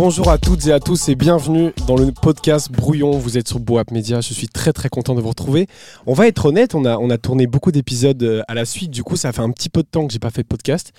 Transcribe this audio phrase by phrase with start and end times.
[0.00, 3.18] Bonjour à toutes et à tous et bienvenue dans le podcast Brouillon.
[3.18, 4.20] Vous êtes sur Boap Media.
[4.20, 5.66] Je suis très très content de vous retrouver.
[6.06, 8.92] On va être honnête, on a, tourné beaucoup d'épisodes euh, à la suite.
[8.92, 10.92] Du coup, ça fait un petit peu de temps que j'ai pas fait de podcast.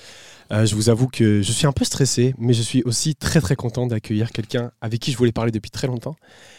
[0.51, 3.39] Euh, je vous avoue que je suis un peu stressé, mais je suis aussi très
[3.39, 6.17] très content d'accueillir quelqu'un avec qui je voulais parler depuis très longtemps.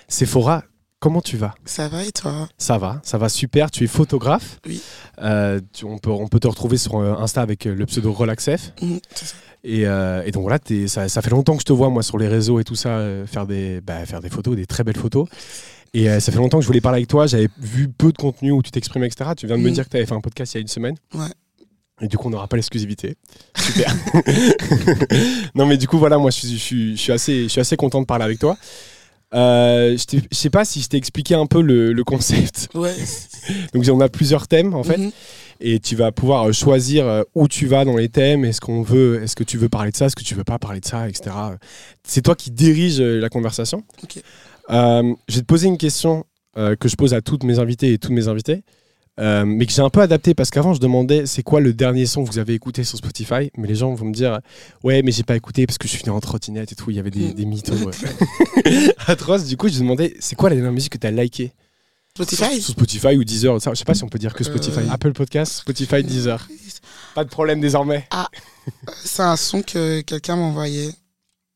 [0.08, 0.64] Sephora,
[1.00, 1.54] comment tu vas?
[1.64, 2.48] Ça va et toi?
[2.58, 3.70] Ça va, ça va super.
[3.70, 4.60] Tu es photographe?
[4.66, 4.80] Oui.
[5.22, 8.12] Euh, tu- on, peut, on peut te retrouver sur euh, Insta avec euh, le pseudo
[8.12, 8.72] RelaxF.
[9.14, 9.24] Ça.
[9.64, 12.16] Et, euh, et donc voilà, ça, ça fait longtemps que je te vois moi sur
[12.18, 14.96] les réseaux et tout ça, euh, faire, des, bah, faire des photos, des très belles
[14.96, 15.26] photos.
[15.92, 18.52] Et ça fait longtemps que je voulais parler avec toi, j'avais vu peu de contenu
[18.52, 19.30] où tu t'exprimes, etc.
[19.36, 19.74] Tu viens de me Mhm.
[19.74, 20.94] dire que tu avais fait un podcast il y a une semaine.
[21.14, 21.26] Ouais.
[22.00, 23.16] Et du coup, on n'aura pas l'exclusivité.
[23.56, 23.92] Super.
[25.54, 27.60] non, mais du coup, voilà, moi, je suis, je suis, je suis assez, je suis
[27.60, 28.56] assez content de parler avec toi.
[29.32, 32.68] Euh, je je sais pas si je t'ai expliqué un peu le, le concept.
[32.74, 32.94] Ouais.
[33.74, 35.10] Donc, on a plusieurs thèmes, en fait Mhm.
[35.60, 38.82] et tu vas pouvoir euh, choisir euh, où tu vas dans les thèmes, est-ce qu'on
[38.82, 40.86] veut, est-ce que tu veux parler de ça, est-ce que tu veux pas parler de
[40.86, 41.30] ça, etc.
[42.02, 43.84] C'est toi qui dirige la conversation.
[44.02, 44.20] Ok.
[44.70, 46.24] Euh, je vais te poser une question
[46.56, 48.62] euh, que je pose à toutes mes invités et tous mes invités,
[49.20, 52.06] euh, mais que j'ai un peu adapté parce qu'avant je demandais c'est quoi le dernier
[52.06, 54.40] son que vous avez écouté sur Spotify, mais les gens vont me dire
[54.82, 56.96] ouais mais j'ai pas écouté parce que je suis venu en trottinette et tout, il
[56.96, 59.44] y avait des, des mythos euh, atroces.
[59.44, 61.52] Du coup je demandais c'est quoi la dernière musique que tu as liké
[62.14, 62.60] Spotify?
[62.60, 64.80] Sur Spotify ou Deezer, ça, je sais pas si on peut dire que Spotify.
[64.80, 66.48] Euh, Apple Podcast, Spotify, Deezer.
[67.14, 68.06] Pas de problème désormais.
[69.04, 70.90] C'est un son que quelqu'un m'a envoyé.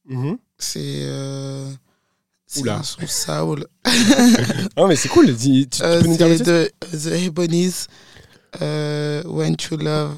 [0.07, 0.39] Mhm.
[0.59, 0.81] C'est.
[0.81, 1.71] Euh...
[2.61, 2.83] Oula.
[2.83, 3.67] son Saul.
[4.77, 7.87] Non mais c'est cool, tu, tu Euh, peux nous dire le titre de The Ebonies.
[8.63, 10.17] Euh, When to Love.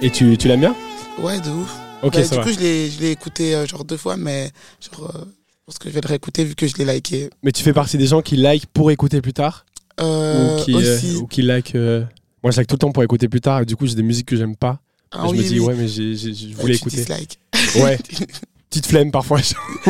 [0.00, 0.76] Et tu, tu l'aimes bien?
[1.18, 1.74] Ouais, de ouf.
[2.02, 2.42] Ok, Bah, ça du va.
[2.44, 2.60] coup, je
[3.00, 5.24] l'ai écouté euh, genre deux fois, mais genre, euh,
[5.68, 7.30] pense que je vais le réécouter vu que je l'ai liké.
[7.42, 9.66] Mais tu fais partie des gens qui like pour écouter plus tard
[10.00, 11.16] Euh, Ou qui, euh, aussi.
[11.16, 11.74] ou qui like...
[11.74, 12.04] euh,
[12.42, 14.02] Moi je like tout le temps pour écouter plus tard et du coup j'ai des
[14.02, 14.80] musiques que j'aime pas.
[15.12, 15.66] Ah je me dis oui.
[15.66, 16.96] ouais mais j'ai, j'ai- je voulais écouter.
[16.96, 17.38] dislike.
[17.76, 17.98] Ouais,
[18.70, 19.40] petite flemme parfois.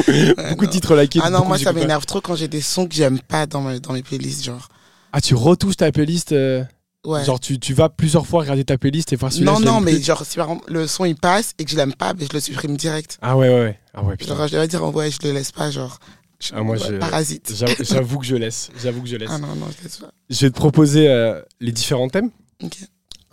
[0.09, 1.21] Ouais, beaucoup de titres likés.
[1.23, 3.81] Ah non, moi ça m'énerve trop quand j'ai des sons que j'aime pas dans mes,
[3.81, 4.69] dans mes playlists, genre.
[5.13, 6.63] Ah tu retouches ta playlist euh,
[7.09, 7.25] Ouais.
[7.25, 9.93] Genre tu, tu vas plusieurs fois regarder ta playlist et voir celui-là non, non, mais
[9.95, 10.05] plus.
[10.05, 12.35] genre si par exemple le son il passe et que je l'aime pas, ben, je
[12.35, 13.19] le supprime direct.
[13.23, 13.79] Ah ouais ouais ouais.
[13.95, 14.37] Ah ouais putain.
[14.37, 15.99] Genre je vais dire, oh, ouais, je le laisse pas, genre.
[16.41, 17.53] je- Ah, moi, je- Parasite.
[17.81, 18.69] J'avoue, que je laisse.
[18.83, 19.31] J'avoue que je laisse.
[19.33, 20.11] Ah non, non, je laisse pas.
[20.29, 22.31] Je vais te proposer euh, les différents thèmes.
[22.63, 22.77] Ok.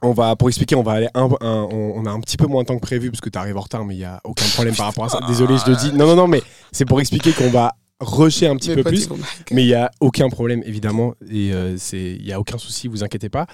[0.01, 2.45] On va, pour expliquer, on va aller un, un- on, on a un petit peu
[2.47, 4.21] moins de temps que prévu parce que tu arrives en retard, mais il y a
[4.23, 5.19] aucun problème par rapport à ça.
[5.27, 5.91] Désolé, je le dis.
[5.93, 9.09] Non, non, non, mais c'est pour expliquer qu'on va rusher un petit peu plus.
[9.51, 13.03] Mais il y a aucun problème, évidemment, et euh, il y a aucun souci, vous
[13.03, 13.47] inquiétez pas.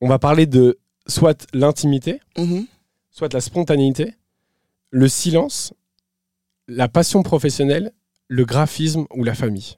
[0.00, 2.66] On va parler de soit l'intimité, Mhm.
[3.10, 4.14] soit la spontanéité,
[4.90, 5.72] le silence,
[6.68, 7.92] la passion professionnelle,
[8.28, 9.76] le graphisme ou la famille.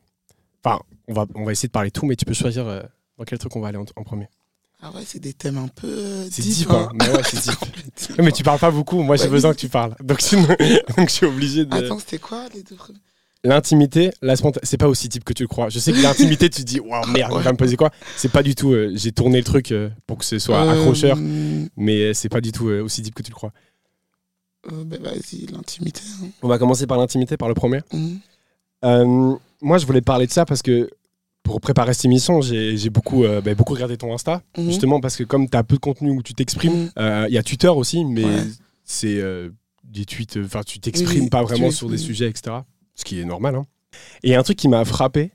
[0.64, 2.82] Enfin, on va, on va essayer de parler tout, mais tu peux choisir euh,
[3.18, 4.28] dans quel truc on va aller en, en premier.
[4.84, 5.86] Ah ouais, c'est des thèmes un peu.
[5.88, 6.88] euh, C'est deep, hein.
[6.90, 6.92] hein.
[6.94, 7.36] Mais ouais, c'est
[8.08, 8.18] deep.
[8.20, 9.94] Mais tu parles pas beaucoup, moi j'ai besoin mais- que tu parles.
[10.00, 10.46] Donc, sinon-
[10.96, 11.74] donc je suis obligé de.
[11.74, 12.98] Attends, c'était quoi les deux premiers?
[13.44, 15.68] L'intimité, la spontanéité, c'est pas aussi type que tu le crois.
[15.68, 18.30] Je sais que l'intimité, tu te dis, waouh, merde, il va me poser quoi C'est
[18.30, 18.72] pas du tout.
[18.72, 21.16] euh, j'ai tourné le truc euh, pour que ce soit Euh, accrocheur,
[21.76, 23.52] mais c'est pas du tout euh, aussi deep que tu le crois.
[24.70, 26.02] euh, ben vas-y, l'intimité.
[26.22, 26.26] hein.
[26.42, 27.80] On va commencer par l'intimité, par le premier.
[27.92, 28.18] Mhm.
[28.84, 30.88] Euh, moi, je voulais te parler de ça parce que
[31.42, 34.42] pour préparer cette émission, j'ai j'ai beaucoup, euh, bah, beaucoup regardé ton Insta.
[34.56, 34.66] Mhm.
[34.68, 36.90] Justement, parce que comme tu as peu de contenu où tu t'exprimes, Mhm.
[36.98, 38.42] euh, il y a Twitter aussi, mais Ouais.
[38.84, 39.50] c'est euh,
[39.82, 42.58] des tweets, enfin, tu t'exprimes Oui, pas tu vraiment sur des sujets, etc.
[42.94, 43.54] Ce qui est normal.
[43.56, 43.66] hein.
[44.22, 45.32] Et un truc qui m'a frappé,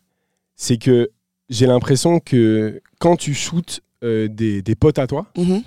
[0.56, 1.10] c'est que
[1.50, 5.64] j'ai l'impression que quand tu shootes euh, des, des potes à toi, Mhm.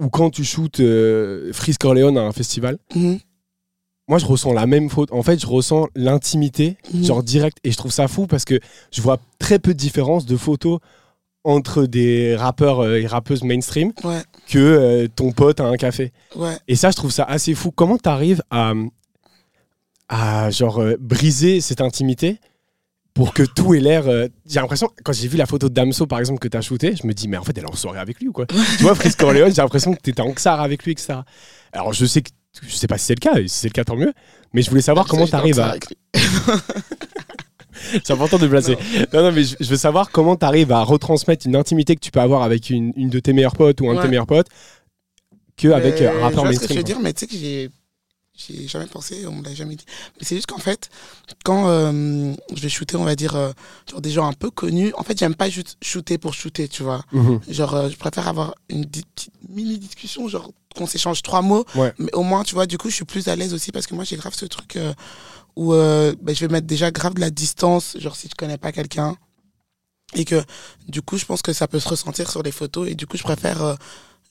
[0.00, 3.18] ou quand tu shootes euh, Freeze Corleone à un festival, Mhm.
[4.08, 5.12] moi je ressens la même faute.
[5.12, 7.04] En fait, je ressens l'intimité, Mhm.
[7.04, 7.58] genre direct.
[7.64, 8.58] Et je trouve ça fou parce que
[8.92, 10.78] je vois très peu de différence de photos
[11.44, 16.12] entre des rappeurs euh, et rappeuses mainstream Ouais, que euh, ton pote à un café.
[16.36, 16.56] ouais.
[16.68, 17.70] Et ça, je trouve ça assez fou.
[17.70, 18.72] Comment tu arrives à,
[20.08, 22.38] à genre euh, briser cette intimité
[23.14, 24.08] pour que tout ait l'air.
[24.08, 26.60] euh, J'ai l'impression, quand j'ai vu la photo de Damso par exemple que tu as
[26.60, 28.46] shooté, je me dis, mais en fait, elle est en soirée avec lui ou quoi?
[28.46, 31.20] Tu vois, Freeze Corleone, j'ai l'impression que tu étais en XAR avec lui, etc.
[31.72, 32.30] Alors, je sais que.
[32.62, 34.12] Je sais pas si c'est le cas, et si c'est le cas, tant mieux.
[34.52, 35.74] Mais je voulais savoir comment tu arrives à.
[38.04, 38.76] C'est important de placer.
[39.12, 42.00] Non, non, mais je, je veux savoir comment tu arrives à retransmettre une intimité que
[42.00, 44.08] tu peux avoir avec une, une de tes meilleures potes ou un de tes Ouais.
[44.10, 44.46] meilleurs potes
[45.56, 46.68] qu'avec Mais un rappeur Je vois ce que mainstream.
[46.68, 46.82] je veux quoi.
[46.82, 47.70] dire, mais tu sais que j'ai.
[48.36, 49.84] J'ai jamais pensé, on me l'a jamais dit.
[50.18, 50.90] Mais c'est juste qu'en fait,
[51.44, 53.52] quand euh, je vais shooter, on va dire, euh,
[53.88, 56.82] genre des gens un peu connus, en fait, j'aime pas juste shooter pour shooter, tu
[56.82, 57.04] vois.
[57.12, 57.40] Mhm.
[57.48, 61.64] Genre, euh, je préfère avoir une petite mini discussion, genre qu'on s'échange trois mots.
[61.76, 61.92] Ouais.
[61.98, 63.94] Mais au moins, tu vois, du coup, je suis plus à l'aise aussi parce que
[63.94, 64.78] moi, j'ai grave ce truc
[65.54, 68.72] où ben, je vais mettre déjà grave de la distance, genre si je connais pas
[68.72, 69.16] quelqu'un.
[70.14, 70.42] Et que
[70.88, 72.88] du coup, je pense que ça peut se ressentir sur les photos.
[72.88, 73.76] Et du coup, je préfère,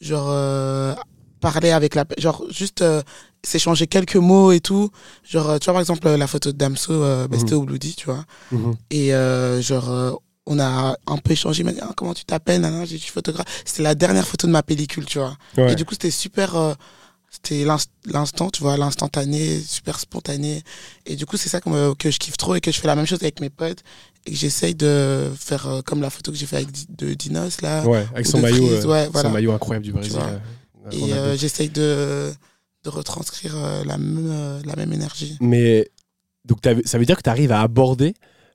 [0.01, 0.93] genre, euh,
[1.43, 2.05] parler avec la.
[2.17, 3.01] Genre, juste euh,
[3.45, 4.89] s'échanger quelques mots et tout.
[5.29, 7.39] Genre, euh, tu vois, par exemple, la photo de Damso, euh, Mhm.
[7.39, 8.23] c'était au Bloody, tu vois.
[8.51, 8.73] Mhm.
[8.89, 10.11] Et euh, genre, euh,
[10.45, 11.61] on a un peu échangé.
[11.61, 13.47] Il m'a dit, Ah, comment tu t'appelles J'ai dit, je suis photographe.
[13.65, 15.35] C'était la dernière photo de ma pellicule, tu vois.
[15.57, 15.73] Ouais.
[15.73, 16.55] Et du coup, c'était super.
[16.55, 16.73] euh,
[17.29, 20.61] c'était l'inst- l'instant, tu vois, l'instantané, super spontané.
[21.07, 22.87] Et du coup, c'est ça que, me- que je kiffe trop et que je fais
[22.87, 23.79] la même chose avec mes potes.
[24.25, 27.61] Et que j'essaye de faire euh, comme la photo que j'ai fait avec de Dinos,
[27.61, 27.85] là.
[27.87, 30.13] Ouais, avec son maillot, euh, ouais, son maillot incroyable du Brésil.
[30.91, 32.31] Et euh, j'essaye de,
[32.83, 35.37] de retranscrire euh, la, même, euh, la même énergie.
[35.39, 35.89] Mais
[36.45, 38.13] donc ça veut dire que tu arrives à aborder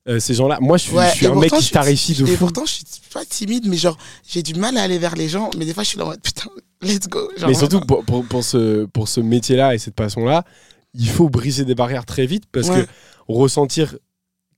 [0.09, 0.59] euh, ces gens-là?
[0.61, 2.39] Moi, je suis, Ouais, je suis et un mec qui tarifie de Et fou.
[2.39, 5.51] pourtant, je suis pas timide, mais genre, j'ai du mal à aller vers les gens.
[5.59, 6.49] Mais des fois, je suis là en mode putain,
[6.83, 7.31] let's go.
[7.37, 10.45] Genre, Mais surtout pour, pour, pour ce, pour ce métier-là et cette passion-là,
[10.95, 12.85] il faut briser des barrières très vite parce Ouais.
[12.85, 12.89] que
[13.29, 13.97] ressentir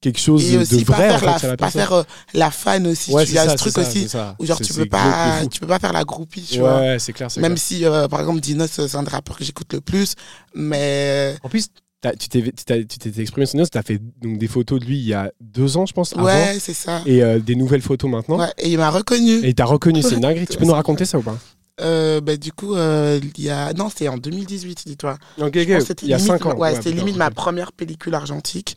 [0.00, 1.92] quelque chose Et de aussi, vrai pas en faire, fait, la, sur la pas faire
[1.92, 2.02] euh,
[2.34, 3.12] la fan aussi.
[3.12, 4.08] Ouais, tu as ça, ce truc ça, aussi
[4.38, 6.78] où genre tu peux pas tu peux pas faire la groupie tu vois.
[6.80, 7.58] Ouais, c'est clair, même clair.
[7.58, 10.14] si euh, par exemple Dinos c'est un des rappeurs que j'écoute le plus
[10.54, 11.68] mais En plus,
[12.00, 12.76] t'as- tu t'es t'as-
[13.20, 15.76] exprimé sur Neos, tu as fait donc, des photos de lui il y a deux
[15.76, 17.02] ans, je pense, ouais c'est ça.
[17.06, 18.38] Et euh, des nouvelles photos maintenant.
[18.38, 19.44] ouais, et il m'a reconnu.
[19.44, 20.46] Et t'as reconnu, c'est dinguerie.
[20.46, 21.36] Tu peux nous raconter ça ou pas?
[21.82, 25.16] Euh, bah, du coup euh, il y a non c'était en 2018 dis-toi.
[25.40, 26.54] Ok, Je pense que c'était il y a limite- cinq ans.
[26.58, 28.76] ouais, c'était limite ma première pellicule argentique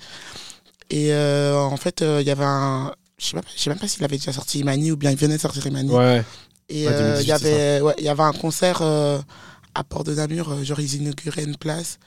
[0.94, 3.80] et euh, en fait euh, il y avait un je sais pas je sais même
[3.80, 6.24] pas s'il avait déjà sorti Imani ou bien il venait de sortir Imani Ouais,
[6.69, 10.04] Et Ouais, euh, 2018, il y avait, ouais, il y avait un concert à Port
[10.04, 11.98] de Namur, genre ils inauguraient une place,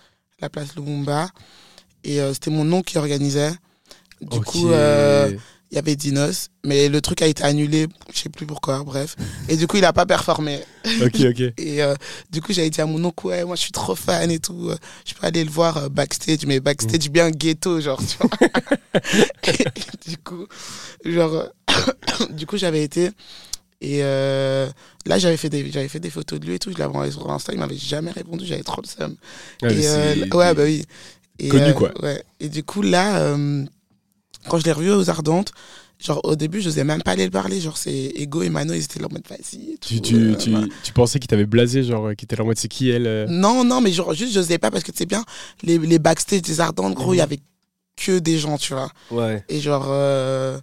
[0.40, 1.28] la place Lumumba.
[2.04, 3.52] Et c'était mon oncle qui organisait.
[4.20, 4.68] Du coup,
[5.70, 9.16] il y avait Dinos, mais le truc a été annulé, je sais plus pourquoi, bref.
[9.48, 10.60] Et du coup, il a pas performé.
[11.02, 11.40] ok, ok.
[11.58, 11.94] Et euh,
[12.30, 14.70] du coup, j'avais dit à mon oncle, ouais, moi je suis trop fan et tout,
[15.04, 16.60] je peux aller le voir euh, backstage, mais Mm.
[16.60, 18.48] backstage bien ghetto, genre, tu vois.
[19.46, 20.46] et du coup,
[21.04, 21.48] genre,
[22.30, 23.10] du coup, j'avais été.
[23.80, 24.68] Et euh,
[25.04, 27.12] là, j'avais fait, des, j'avais fait des photos de lui et tout, je l'avais envoyé
[27.12, 29.16] sur Insta, il m'avait jamais répondu, j'avais trop le seum.
[29.62, 30.84] Mais et euh, ouais, bah oui.
[31.38, 31.92] Et, Connu, quoi.
[32.02, 32.22] Ouais.
[32.40, 33.36] Et du coup, là,
[34.48, 35.52] quand je l'ai revu aux Ardentes,
[35.98, 37.60] genre au début, je n'osais même pas aller le parler.
[37.60, 39.78] Genre, c'est Ego et Mano, ils étaient là en mode vas-y.
[39.81, 40.66] Tu, tu, euh, tu, voilà.
[40.82, 43.06] tu pensais qu'il t'avait blasé, genre, euh, qu'il était là en mode c'est qui elle
[43.06, 45.25] euh Non, non, mais genre, juste, je n'osais pas parce que tu sais bien,
[45.62, 47.25] les, les backstage des Ardentes, gros, il y Mhm.
[47.25, 47.40] avait
[47.96, 48.90] que des gens, tu vois.
[49.10, 49.43] Ouais.
[49.48, 50.58] Et genre, euh,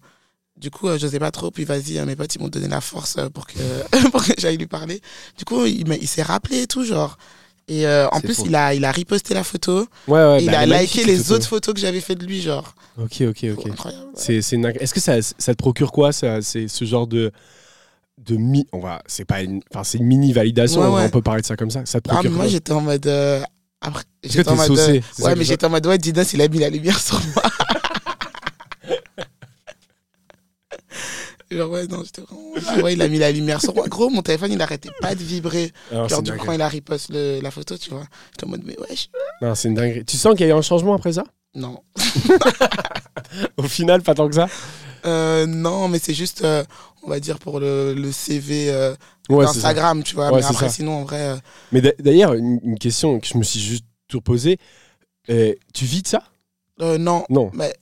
[0.55, 1.49] du coup, euh, je n'osais pas trop.
[1.49, 3.57] Puis vas-y, euh, mes potes, ils m'ont donné la force pour que,
[4.11, 5.01] pour que j'aille lui parler.
[5.37, 7.17] Du coup, il, il s'est rappelé et tout, genre.
[7.67, 8.43] Et euh, en plus, fou.
[8.47, 9.87] il a, il a reposté la photo.
[10.07, 10.41] Ouais, ouais.
[10.41, 11.35] et il bah, a elle est liké les photo.
[11.35, 12.75] autres photos que j'avais fait de lui, genre.
[13.01, 13.71] Ok, ok, ok.
[14.15, 17.31] C'est, une Est-ce que ça, ça te procure quoi ça, ce genre de.
[18.17, 18.67] de mi...
[18.73, 21.03] on va, c'est pas une, enfin, c'est une mini validation, Ouais, on- ouais.
[21.05, 21.85] on peut parler de ça comme ça.
[21.85, 23.07] Ça te Ah, procure mais moi, j'étais en mode.
[23.07, 23.41] euh,
[23.81, 24.71] après, que j'étais en mode.
[24.71, 27.19] euh, saucé ouais, mais j'étais en mode, ouais, Dinos, il a mis la lumière sur
[27.33, 27.43] moi.
[31.55, 32.41] Genre, ouais, non, j'étais vraiment.
[32.67, 33.87] Ah ouais, il a mis la lumière sur moi.
[33.87, 35.71] Gros, mon téléphone, il arrêtait pas de vibrer.
[35.91, 38.45] Alors, Ah, Genre, du coup, quand il a repost le- la photo, tu vois, j'étais
[38.45, 39.09] en mode, mais wesh.
[39.41, 40.05] Non, c'est une dinguerie.
[40.05, 41.23] Tu sens qu'il y a eu un changement après ça?
[41.55, 41.81] Non.
[43.57, 44.47] Au final, pas tant que ça?
[45.05, 46.63] Euh, non, mais c'est juste, euh,
[47.03, 48.95] on va dire, pour le, le CV euh,
[49.29, 50.31] Ouais, d'Instagram, tu vois.
[50.31, 50.73] Ouais, mais après, ça.
[50.73, 51.35] sinon, en vrai.
[51.71, 54.57] Mais d'a- d'ailleurs, une, une question que je me suis juste toujours posée
[55.27, 56.23] tu vis de ça?
[56.79, 57.25] Non.
[57.29, 57.49] Non.
[57.53, 57.73] Mais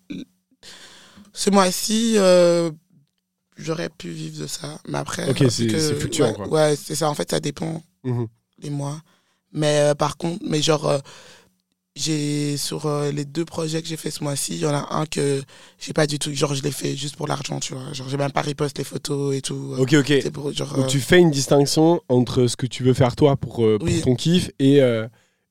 [1.34, 2.70] ce mois-ci, euh,
[3.64, 4.80] j'aurais pu vivre de ça.
[4.88, 5.30] Mais après.
[5.30, 6.48] Ok, c'est- fluctuant, ouais, quoi.
[6.48, 7.10] Ouais, c'est ça.
[7.10, 8.28] En fait, ça dépend Mhm.
[8.62, 9.02] les mois.
[9.54, 11.00] Mais euh, par contre, mais genre, euh,
[11.96, 14.88] j'ai sur euh, les deux projets que j'ai fait ce mois-ci, il y en a
[14.96, 15.42] un que
[15.78, 16.34] j'ai pas du tout.
[16.34, 17.92] Genre, je l'ai fait juste pour l'argent, tu vois.
[17.92, 19.76] Genre, j'ai même pas repost les photos et tout.
[19.78, 20.08] Ok, ok.
[20.08, 23.36] C'est pour, genre, Donc tu fais une distinction entre ce que tu veux faire toi
[23.36, 24.02] pour, pour Oui.
[24.02, 24.78] ton kiff et,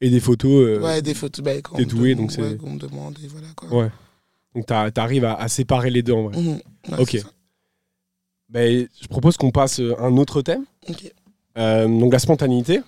[0.01, 0.81] et des photos.
[0.83, 1.45] ouais, des photos.
[1.45, 3.69] Bah, t'es on doué, donc c'est- ouais, qu'on me demande et voilà quoi.
[3.71, 3.91] Ouais.
[4.55, 4.65] Donc
[4.95, 6.41] t'arrives à, à séparer les deux en vrai.
[6.41, 6.61] Mhm.
[6.89, 7.19] Ouais, Ok.
[8.51, 10.65] Ben, je propose qu'on passe euh, à un autre thème.
[11.59, 12.81] Euh, donc la spontanéité.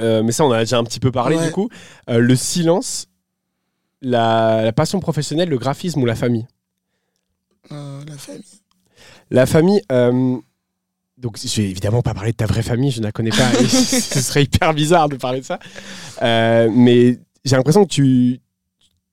[0.00, 1.46] Euh, mais ça, on en a déjà un petit peu parlé Ouais.
[1.46, 1.68] du coup.
[2.08, 3.08] Euh, le silence,
[4.00, 6.46] la, la passion professionnelle, le graphisme ou la famille?
[7.70, 8.44] La famille.
[9.30, 9.82] La famille,
[11.18, 13.52] donc je vais évidemment pas parler de ta vraie famille, je ne la connais pas,
[13.60, 15.58] et ce serait hyper bizarre de parler de ça.
[16.20, 18.40] Mais j'ai l'impression que tu,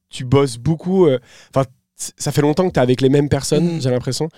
[0.10, 1.08] tu bosses beaucoup.
[1.54, 1.66] Enfin,
[1.96, 3.82] ça fait longtemps que tu es avec les mêmes personnes, Mhm.
[3.82, 4.30] j'ai l'impression.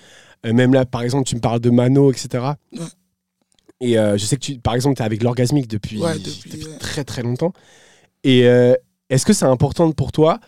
[0.46, 2.44] Euh, même là, par exemple, tu me parles de Mano, etc.
[2.74, 2.80] Ouais.
[3.82, 6.52] Et euh, je sais que, tu, par exemple, tu es avec l'orgasmique depuis, Ouais, depuis,
[6.66, 6.78] ouais.
[6.80, 7.54] très très longtemps.
[8.24, 8.74] Et euh,
[9.10, 10.40] est-ce que c'est important pour toi,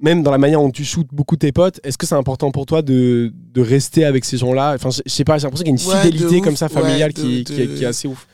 [0.00, 2.66] même dans la manière dont tu shootes beaucoup tes potes, est-ce que c'est important pour
[2.66, 4.74] toi de, de rester avec ces gens-là?
[4.74, 6.72] Enfin, je sais pas, j'ai l'impression qu'il y a une Ouais, fidélité comme ça Ouais,
[6.72, 8.28] familiale de- qui, qui est- de- qui est assez ouf.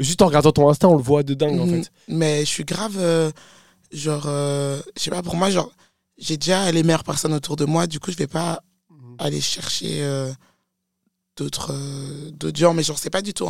[0.00, 1.82] Juste en regardant ton Insta, on le voit de dingue, en Mhm.
[1.84, 1.90] fait.
[2.08, 3.30] Mais je suis grave, euh,
[3.92, 5.70] genre, euh, je sais pas, pour moi, genre,
[6.18, 8.60] j'ai déjà les meilleures personnes autour de moi, du coup, je vais pas
[9.18, 10.32] aller chercher euh,
[11.36, 13.46] d'autres euh, d'autres gens, mais genre, c'est pas du tout.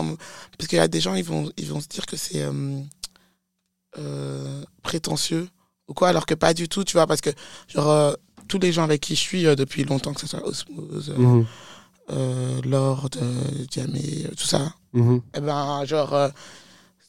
[0.59, 2.80] Parce qu'il y a des gens, ils vont, ils vont se dire que c'est euh,
[3.99, 5.49] euh, prétentieux
[5.88, 7.30] ou quoi, alors que pas du tout, tu vois, parce que,
[7.68, 8.16] genre,
[8.49, 11.47] tous les gens avec qui je suis depuis longtemps, que ce soit Osmose, Mhm.
[12.64, 13.11] Lord,
[13.71, 15.21] Diamé, tout ça, Mhm.
[15.37, 16.30] eh ben, genre,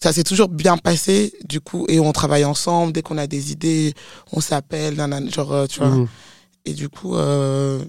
[0.01, 2.91] ça s'est toujours bien passé, du coup, et on travaille ensemble.
[2.93, 3.93] Dès qu'on a des idées,
[4.33, 4.95] on s'appelle,
[5.31, 5.89] genre, tu vois.
[5.89, 6.07] Mhm.
[6.65, 7.83] Et du coup, euh,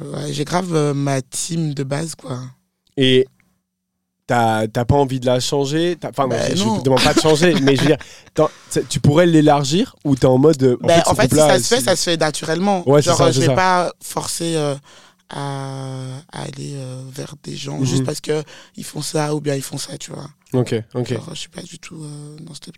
[0.00, 2.40] ouais, j'ai grave euh, ma team de base, quoi.
[2.96, 3.26] Et
[4.26, 5.96] t'as t'as pas envie de la changer?
[6.04, 6.76] Enfin, non, Bah, je, je non.
[6.78, 7.98] te demande pas de changer, mais je veux dire,
[8.34, 10.62] t'en- t'sais, tu pourrais l'élargir ou t'es en mode.
[10.62, 12.16] euh, En Ben, fait, ce en fait, si groupe-là, ça se fait, ça se fait
[12.16, 12.86] naturellement.
[12.86, 13.54] Ouais, c'est genre, ça, euh, je c'est vais ça.
[13.54, 14.74] pas forcer euh,
[15.30, 17.84] à, à aller euh, vers des gens Mhm.
[17.84, 18.42] juste parce que
[18.76, 20.28] ils font ça ou bien ils font ça, tu vois.
[20.52, 21.12] Ok, ok.
[21.12, 22.70] Genre, je suis pas du tout euh, dans cette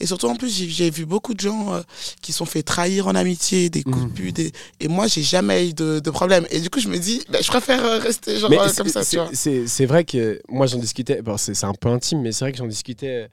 [0.00, 1.82] Et surtout, en plus, j'ai- vu beaucoup de gens euh,
[2.20, 4.08] qui sont fait trahir en amitié, des coups Mhm.
[4.08, 4.36] de pute.
[4.36, 6.46] des- Et moi, j'ai jamais eu de, de problème.
[6.50, 9.04] Et du coup, je me dis, bah, je préfère euh, rester genre euh, comme ça,
[9.04, 12.58] c'est- vrai que moi j'en discutais, bon, c'est un peu intime, mais c'est vrai que
[12.58, 13.28] j'en discutais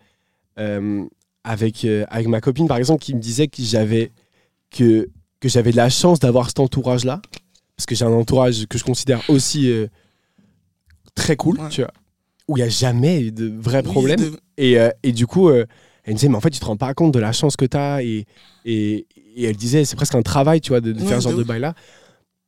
[0.59, 1.05] euh,
[1.43, 4.11] avec, avec ma copine par exemple qui me disait que j'avais
[4.69, 5.09] que,
[5.39, 7.21] que j'avais de la chance d'avoir cet entourage-là,
[7.75, 9.71] parce que j'ai un entourage que je considère aussi
[11.15, 11.69] très cool, Ouais.
[11.69, 11.93] tu vois,
[12.47, 14.19] où il n'y a jamais eu de Oui, problèmes.
[14.19, 15.65] de- Et, euh, et du coup, euh,
[16.03, 17.65] elle me disait, mais en fait, tu te rends pas compte de la chance que
[17.65, 18.01] tu as.
[18.03, 18.25] Et,
[18.65, 21.41] et, et elle disait, c'est presque un travail, tu vois, de, faire ce genre de
[21.41, 21.47] ouf.
[21.47, 21.73] bail-là.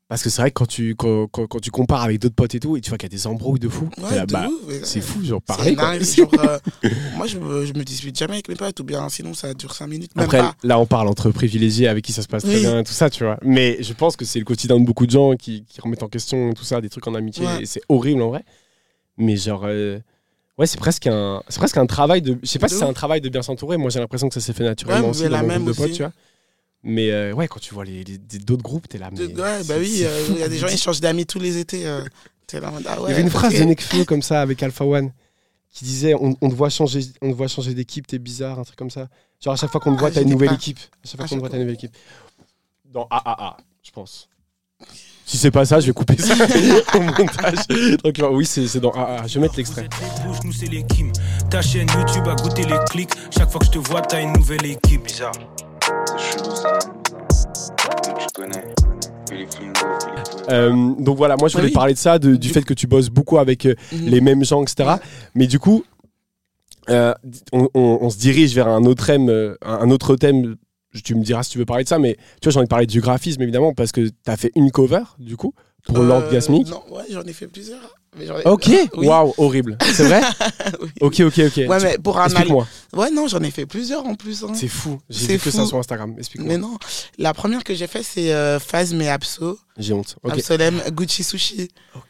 [0.08, 2.56] Parce que c'est vrai que quand tu, quand, quand- quand tu compares avec d'autres potes
[2.56, 4.50] et tout, et tu vois qu'il y a des embrouilles de fou, Ouais, là, bah,
[4.84, 5.76] c'est fou, genre pareil.
[5.76, 6.58] genre, euh,
[7.16, 9.86] moi, je je me dispute jamais avec mes potes, ou bien sinon, ça dure 5
[9.86, 10.16] minutes.
[10.16, 10.56] Même Après, pas.
[10.64, 13.24] là, on parle entre privilégiés avec qui ça se passe très bien tout ça, tu
[13.24, 13.38] vois.
[13.44, 16.08] Mais je pense que c'est le quotidien de beaucoup de gens qui, qui remettent en
[16.10, 17.62] question tout ça, des trucs en amitié, Ouais.
[17.62, 18.44] et c'est horrible en vrai.
[19.20, 20.00] Mais genre, euh,
[20.58, 22.38] ouais, c'est presque un, c'est presque un travail de.
[22.42, 23.78] Je sais pas De si c'est un travail de bien s'entourer.
[23.78, 25.76] Moi, j'ai l'impression que ça s'est fait naturellement Ouais, aussi dans la mon même groupe
[25.76, 26.14] de potes, tu vois.
[26.82, 29.10] Mais euh, ouais, quand tu vois les, les- d'autres groupes, t'es là.
[29.12, 31.40] Mais De- ouais, bah oui, euh, il y a des gens, ils changent d'amis tous
[31.40, 31.84] les étés.
[32.48, 34.86] t'es là ah Il ouais, y avait une phrase de Nekfeu comme ça avec Alpha
[34.86, 35.12] One
[35.72, 38.64] qui disait on, on te voit changer, on te voit changer d'équipe, t'es bizarre, un
[38.64, 39.08] truc comme ça.
[39.44, 40.56] Genre à chaque fois qu'on te Ah, voit, t'as une nouvelle pas.
[40.56, 40.80] équipe.
[40.80, 41.96] À chaque fois À qu'on te voit, t'as une nouvelle équipe.
[42.86, 44.30] Dans AAA, je pense.
[45.30, 46.34] Si c'est pas ça, je vais couper ça
[46.96, 47.60] au montage.
[48.04, 49.28] Donc, oui, c'est dans AA.
[49.28, 49.88] Je vais mettre l'extrait.
[50.44, 51.12] Nous c'est les Kim.
[51.52, 53.12] Ta chaîne YouTube a goûté les clics.
[53.30, 55.04] Chaque fois que je te vois, t'as une nouvelle équipe.
[55.06, 55.32] Bizarre.
[56.18, 56.80] C'est chelou ça.
[58.20, 58.64] Tu connais.
[59.30, 60.50] Philippe Lingo, Philippe.
[60.50, 61.74] Euh, donc voilà, moi je voulais Oui.
[61.74, 64.06] parler de ça, de- du fait que tu bosses beaucoup avec euh, Mhm.
[64.08, 64.96] les mêmes gens, etc.
[65.36, 65.84] Mais du coup,
[66.90, 67.14] euh,
[67.54, 70.56] on, on- on se dirige vers un autre thème, euh, un autre thème.
[71.04, 72.70] Tu me diras si tu veux parler de ça, mais tu vois, j'ai envie de
[72.70, 75.54] parler du graphisme évidemment parce que tu as fait une cover du coup
[75.86, 76.68] pour Euh, l'orgasmique.
[76.68, 77.96] Non, ouais, j'en ai fait plusieurs.
[78.18, 78.66] mais ai- Ok,
[78.98, 79.06] Oui.
[79.08, 79.78] waouh, horrible.
[79.94, 80.22] C'est vrai
[80.82, 80.90] Oui.
[81.02, 81.58] Ok, ok, ok.
[81.70, 82.68] Ouais, mais pour un Explique-moi.
[82.94, 84.44] Ouais, non, j'en ai fait plusieurs en plus.
[84.44, 84.52] hein.
[84.56, 85.00] C'est fou.
[85.12, 86.16] J'ai vu que ça sur Instagram.
[86.18, 86.52] Explique-moi.
[86.52, 86.76] Mais non,
[87.20, 89.60] la première que j'ai fait, c'est euh, Phasm et Abso.
[89.78, 90.16] J'ai honte.
[90.24, 90.34] Ok.
[90.34, 91.70] Absolem, Gucci Sushi.
[91.96, 92.02] Ok,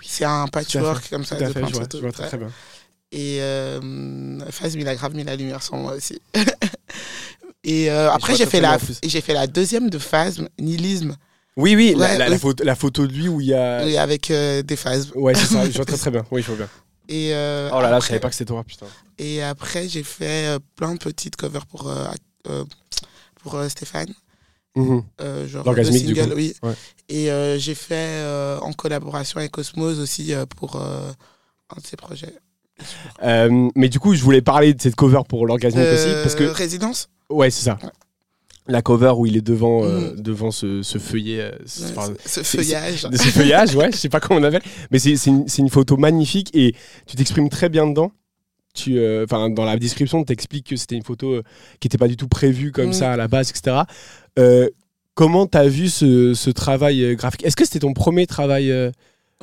[0.00, 0.06] oui.
[0.08, 2.50] C'est un patchwork comme ça Tout à fait, je vois, je vois très, très bien.
[3.12, 6.20] Et euh, Phasm, il a grave mis la lumière sur moi aussi.
[7.64, 11.16] Et euh, après, j'ai fait, la, j'ai fait deuxième de Phasm, Nihilisme,
[11.56, 12.38] Oui, oui, la, Ouais, la- la oui.
[12.38, 13.84] photo, la photo de lui où il y a.
[13.84, 15.10] oui, avec euh, des Phasm.
[15.14, 16.24] Ouais, c'est ça, je vois très très bien.
[16.30, 16.68] Oui, je vois bien.
[17.08, 18.86] Et, euh, Oh là là, je après- savais pas que c'était toi, putain.
[19.18, 21.90] Et après, j'ai fait euh, plein de petites covers pour,
[23.42, 24.12] pour euh, Stéphane.
[24.76, 26.28] Euh, genre L'orgasmique, du coup.
[26.34, 26.54] oui.
[26.62, 26.74] Ouais.
[27.08, 31.12] Et euh, j'ai fait euh, en collaboration avec Osmose aussi euh, pour euh,
[31.76, 32.34] un de ses projets.
[33.22, 36.44] Euh, mais du coup, je voulais parler de cette cover pour l'orgasmique aussi, parce que
[36.44, 37.08] Résidence?
[37.30, 37.78] Ouais, c'est ça.
[37.82, 37.88] Ouais.
[38.66, 40.20] La cover où il est devant, euh, Mhm.
[40.22, 43.06] devant ce, ce feuillet, euh, ce- enfin, feuillage.
[43.12, 46.48] ce feuillage, ouais, je sais pas comment on appelle, mais c'est une, une photo magnifique
[46.54, 46.74] et
[47.06, 48.10] tu t'exprimes très bien dedans.
[48.72, 51.42] Tu, euh, dans la description, tu expliques que c'était une photo euh,
[51.78, 52.92] qui n'était pas du tout prévue comme Mhm.
[52.94, 53.82] ça à la base, etc.
[55.14, 57.44] Comment tu as vu ce, travail graphique?
[57.44, 58.72] Est-ce que c'était ton premier travail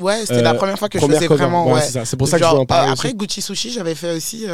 [0.01, 1.67] Ouais, c'était la première fois que je faisais cover vraiment.
[1.67, 2.91] Ouais, Ouais, c'est pour ça que je voulais en parler.
[2.91, 2.99] aussi.
[3.07, 4.45] après, Gucci Sushi, j'avais fait aussi.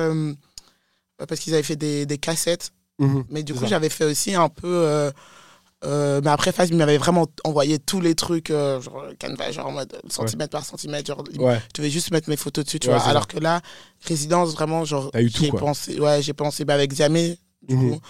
[1.26, 2.72] parce qu'ils avaient fait des, des cassettes.
[3.00, 3.24] Mhm.
[3.30, 4.68] Mais du coup, j'avais fait aussi un peu.
[4.68, 5.12] euh,
[5.86, 9.68] euh, mais après, Faz, il m'avait vraiment envoyé tous les trucs, euh, genre Canva, genre
[9.68, 11.08] en mode centimètre par centimètre.
[11.08, 11.62] Genre, Ouais.
[11.76, 13.04] devais juste mettre mes photos dessus, tu Ouais, vois.
[13.06, 13.62] Alors que là,
[14.02, 15.12] résidence, vraiment, genre.
[15.12, 15.60] T'as eu tout, j'ai quoi.
[15.60, 17.92] pensé, ouais, j'ai pensé bah, avec Zamé, du Mhm.
[17.96, 18.02] coup.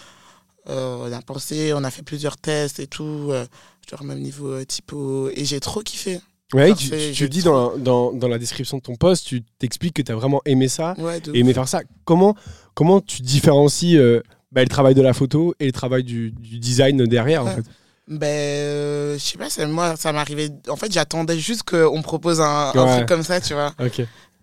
[0.70, 3.28] euh, on a pensé, on a fait plusieurs tests et tout.
[3.32, 3.46] euh,
[3.90, 5.30] genre, même niveau euh, typo.
[5.30, 6.20] Et j'ai trop kiffé.
[6.54, 9.44] Ouais, Parfait, tu, tu, dis dans, la- dans, dans la description de ton post, tu
[9.60, 11.82] t'expliques que tu as vraiment aimé ça Ouais, et aimé faire ça.
[12.06, 12.36] Comment,
[12.74, 16.60] comment tu différencies euh, bah, le travail de la photo et le travail du, du
[16.60, 17.56] design derrière en Ouais.
[17.56, 17.64] fait
[18.08, 20.50] Ben, euh, je sais pas, moi, ça m'arrivait.
[20.70, 22.96] En fait, j'attendais juste qu'on me propose un, un Ouais.
[22.98, 23.74] truc comme ça, tu vois.
[23.80, 24.00] Ok.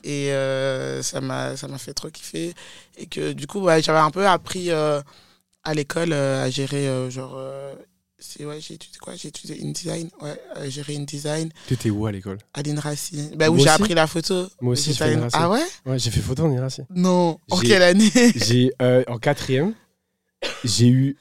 [0.06, 2.52] Et euh, ça m'a ça m'a fait trop kiffer.
[2.98, 5.00] Et que du coup, ouais, j'avais un peu appris euh,
[5.62, 7.38] à l'école euh, à gérer, genre.
[8.18, 9.14] c'est- ouais, j'ai étudié quoi?
[9.16, 10.10] J'ai étudié InDesign.
[10.20, 12.36] Ouais, à gérer InDesign T'étais où à l'école?
[12.52, 13.30] À l'INRACI.
[13.36, 14.46] Bah, où j'ai appris la photo.
[14.60, 15.18] Moi aussi, j'ai fait.
[15.32, 15.62] Ah ouais?
[15.86, 16.82] Ouais, j'ai fait photo en Irassi.
[16.90, 17.38] Non.
[17.50, 18.10] En quelle année?
[18.34, 18.72] J'ai
[19.08, 19.72] en quatrième,
[20.64, 21.16] j'ai eu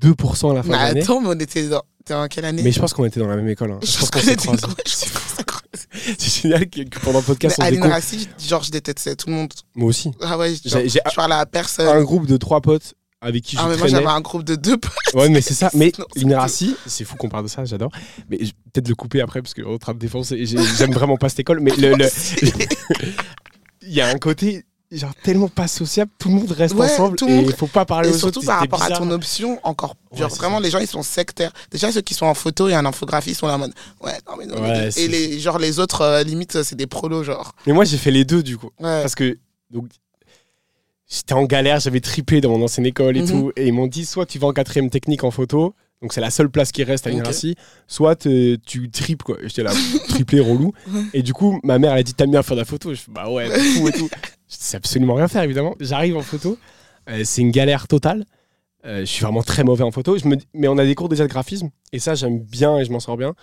[0.00, 1.02] 2% à la fin Mais de l'année.
[1.02, 1.82] attends, mais on était dans.
[2.04, 3.72] T'es en quelle année Mais je pense qu'on était dans la même école.
[3.72, 3.78] hein.
[3.82, 4.66] Je Je pense qu'on s'est croisés.
[4.86, 4.92] je.
[6.18, 7.88] C'est génial que, que pendant le podcast, Mais on découvre.
[7.88, 9.52] l'INRACI, genre, je détestais tout le monde.
[9.74, 10.10] Moi aussi.
[10.20, 11.88] Ah ouais, genre, J'ai- j'ai je parlais à personne.
[11.88, 14.54] un groupe de trois potes avec qui je Ah, mais moi, j'avais un groupe de
[14.54, 14.92] deux potes.
[15.14, 15.70] Ouais, mais c'est ça.
[15.74, 16.46] Mais Non,
[16.86, 17.90] c'est fou qu'on parle de ça, j'adore.
[18.28, 20.44] Mais je- peut-être le couper après parce qu'on va me défoncer.
[20.44, 21.60] J'aime vraiment pas cette école.
[21.60, 22.08] Mais le- le-
[23.82, 24.64] il y a un côté
[24.96, 26.10] genre tellement pas sociable.
[26.18, 28.38] Tout le monde reste Ouais, ensemble tout et il faut pas parler Et aux surtout
[28.40, 28.46] autres.
[28.46, 29.96] par c'était rapport à ton option, encore.
[30.12, 30.62] Genre, vraiment, ça.
[30.62, 31.52] les gens, ils sont sectaires.
[31.70, 33.72] Déjà, ceux qui sont en photo et en infographie, sont là en mode.
[34.00, 34.60] Ouais, non, mais non.
[34.62, 37.52] Ouais, et les, genre, les autres, euh, limite, c'est des prolos, genre.
[37.66, 38.70] Mais moi, j'ai fait les deux du coup.
[38.78, 39.38] Parce que
[39.70, 39.86] donc,
[41.08, 43.28] j'étais en galère, j'avais triplé dans mon ancienne école et Mhm.
[43.28, 43.52] tout.
[43.56, 46.30] Et ils m'ont dit soit tu vas en quatrième technique en photo, donc c'est la
[46.30, 47.16] seule place qui reste à Ok.
[47.16, 49.36] l'INRACI, soit tu triples quoi.
[49.42, 49.72] J'étais là,
[50.08, 50.72] triplé, relou.
[51.12, 53.00] Et du coup, ma mère, elle a dit T'aimes bien faire de la photo Je
[53.00, 54.08] fais Bah ouais, fou et tout.
[54.60, 55.74] Je sais absolument rien faire évidemment.
[55.80, 56.58] J'arrive en photo,
[57.10, 58.24] euh, c'est une galère totale.
[58.86, 60.18] Euh, je suis vraiment très mauvais en photo.
[60.18, 60.36] Je me...
[60.36, 62.92] dis- Mais on a des cours déjà de graphisme, et ça, j'aime bien et je
[62.92, 63.34] m'en sors bien.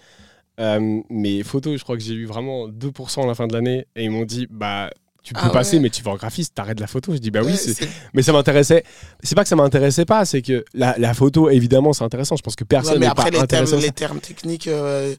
[0.60, 3.88] Euh, mais photo, je crois que j'ai eu vraiment 2% à la fin de l'année,
[3.96, 4.90] et ils m'ont dit Bah.
[5.24, 5.54] Tu peux Ah ouais.
[5.54, 7.14] passer, mais tu vas en graphiste, t'arrêtes la photo.
[7.14, 8.84] Je dis bah oui, Ouais, mais ça m'intéressait.
[9.22, 12.36] C'est pas que ça m'intéressait pas, c'est que la, la photo, évidemment, c'est intéressant.
[12.38, 13.70] Je pense que Ouais, personne mais n'est après, pas les intéressé.
[13.74, 15.14] termes, les termes techniques, euh,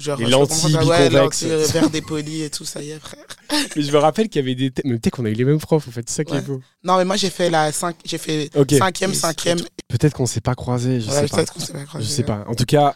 [0.00, 0.18] genre.
[0.18, 3.24] Les lentilles ça- ouais, lentilles, euh, verre dépoli et tout, ça y est, frère.
[3.76, 4.72] Mais je me rappelle qu'il y avait des.
[4.84, 6.08] Mais peut-être qu'on a eu les mêmes profs, en fait.
[6.08, 6.60] C'est ça qui est beau.
[6.84, 8.72] Non, mais moi, j'ai fait la 5, j'ai fait Ok.
[8.72, 9.58] cinquième, Et cinquième.
[9.88, 11.36] Peut-être qu'on s'est pas croisés, je Ouais, sais pas.
[11.36, 12.44] peut-être qu'on s'est pas croisés, Je sais pas.
[12.48, 12.94] En tout cas,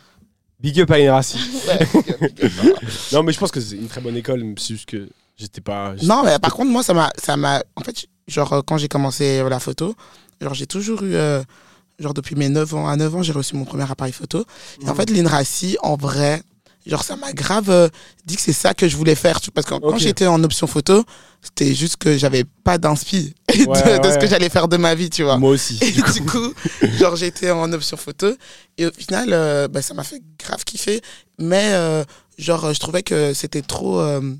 [0.60, 1.38] big up à Inrassi.
[1.68, 1.86] Ouais.
[3.12, 5.60] non, mais je pense que c'est une très bonne école, mais c'est juste que j'étais
[5.60, 5.94] pas.
[6.02, 7.10] Non, mais par contre, moi, ça m'a.
[7.22, 9.94] ça m'a En fait, genre, euh, quand j'ai commencé euh, la photo,
[10.40, 11.14] genre, j'ai toujours eu.
[11.14, 11.42] euh,
[11.98, 14.44] genre, depuis mes 9 ans, à 9 ans, j'ai reçu mon premier appareil photo.
[14.84, 16.42] Et en fait, l'INRACI, en vrai,
[16.86, 17.88] genre, ça m'a grave euh,
[18.26, 19.40] dit que c'est ça que je voulais faire.
[19.40, 21.04] tu- Parce que quand j'étais en option photo,
[21.42, 24.94] c'était juste que j'avais pas d'inspi de, Ouais, de ce que j'allais faire de ma
[24.94, 25.36] vie, tu vois.
[25.38, 25.78] Moi aussi.
[25.82, 26.12] Et du coup.
[26.12, 26.54] du coup,
[26.98, 28.34] genre j'étais en option photo
[28.78, 31.00] et au final, euh, bah, ça m'a fait grave kiffer.
[31.38, 32.04] Mais euh,
[32.38, 34.34] genre, je trouvais que c'était trop, euh,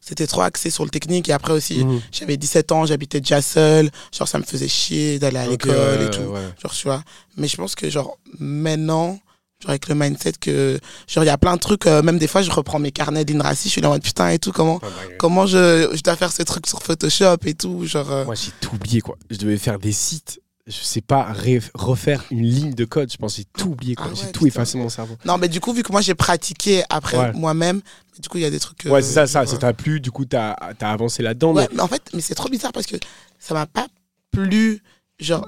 [0.00, 1.28] c'était trop axé sur le technique.
[1.28, 2.00] Et après aussi, Mhm.
[2.10, 3.90] j'avais 17 ans, j'habitais déjà seul.
[4.16, 6.34] Genre, ça me faisait chier d'aller à l'école ouais, et tout.
[6.62, 7.02] Genre, tu vois.
[7.36, 9.18] Mais je pense que genre maintenant,
[9.62, 11.86] genre avec le mindset que genre il y a plein de trucs.
[11.86, 14.28] euh, même des fois, je reprends mes carnets d'Inraci, je suis là en mode putain
[14.30, 14.52] et tout.
[14.52, 15.16] Comment, dingue.
[15.18, 17.86] comment je, je dois faire ce truc sur Photoshop et tout.
[17.86, 18.10] Genre.
[18.10, 19.16] euh, Moi, j'ai tout oublié, quoi.
[19.30, 20.40] Je devais faire des sites.
[20.68, 21.32] Je sais pas
[21.74, 23.10] refaire une ligne de code.
[23.10, 24.06] Je pense j'ai tout oublié, quoi.
[24.10, 25.16] Ah j'ai tout effacé mon cerveau.
[25.24, 27.32] Non, mais du coup, vu que moi j'ai pratiqué après Ouais.
[27.32, 27.80] moi-même,
[28.20, 28.84] du coup, il y a des trucs.
[28.84, 29.44] Ouais, c'est ça, ça.
[29.44, 31.52] Ça t'a plu, du coup, t'as as avancé là-dedans.
[31.52, 32.94] Ouais, mais- mais en fait, mais c'est trop bizarre parce que
[33.40, 33.88] ça m'a pas
[34.30, 34.80] plu.
[35.18, 35.46] Genre,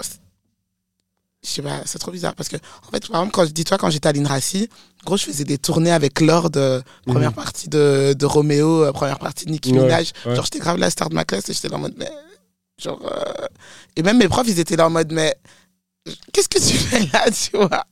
[1.45, 3.77] je sais pas, c'est trop bizarre parce que, en fait, par exemple, quand je dis-toi,
[3.77, 4.69] quand j'étais à l'INRACI,
[5.05, 7.35] gros, je faisais des tournées avec Lord, euh, première Mhm.
[7.35, 10.11] partie de, de Roméo, euh, première partie de Nicki Minaj.
[10.25, 10.35] ouais.
[10.35, 12.09] Genre, j'étais grave la star de ma classe et j'étais là en mode, mais.
[12.81, 12.99] Genre.
[13.05, 13.45] euh,
[13.95, 15.35] Et même mes profs, ils étaient là en mode, mais.
[16.33, 17.85] Qu'est-ce que tu fais là, tu vois?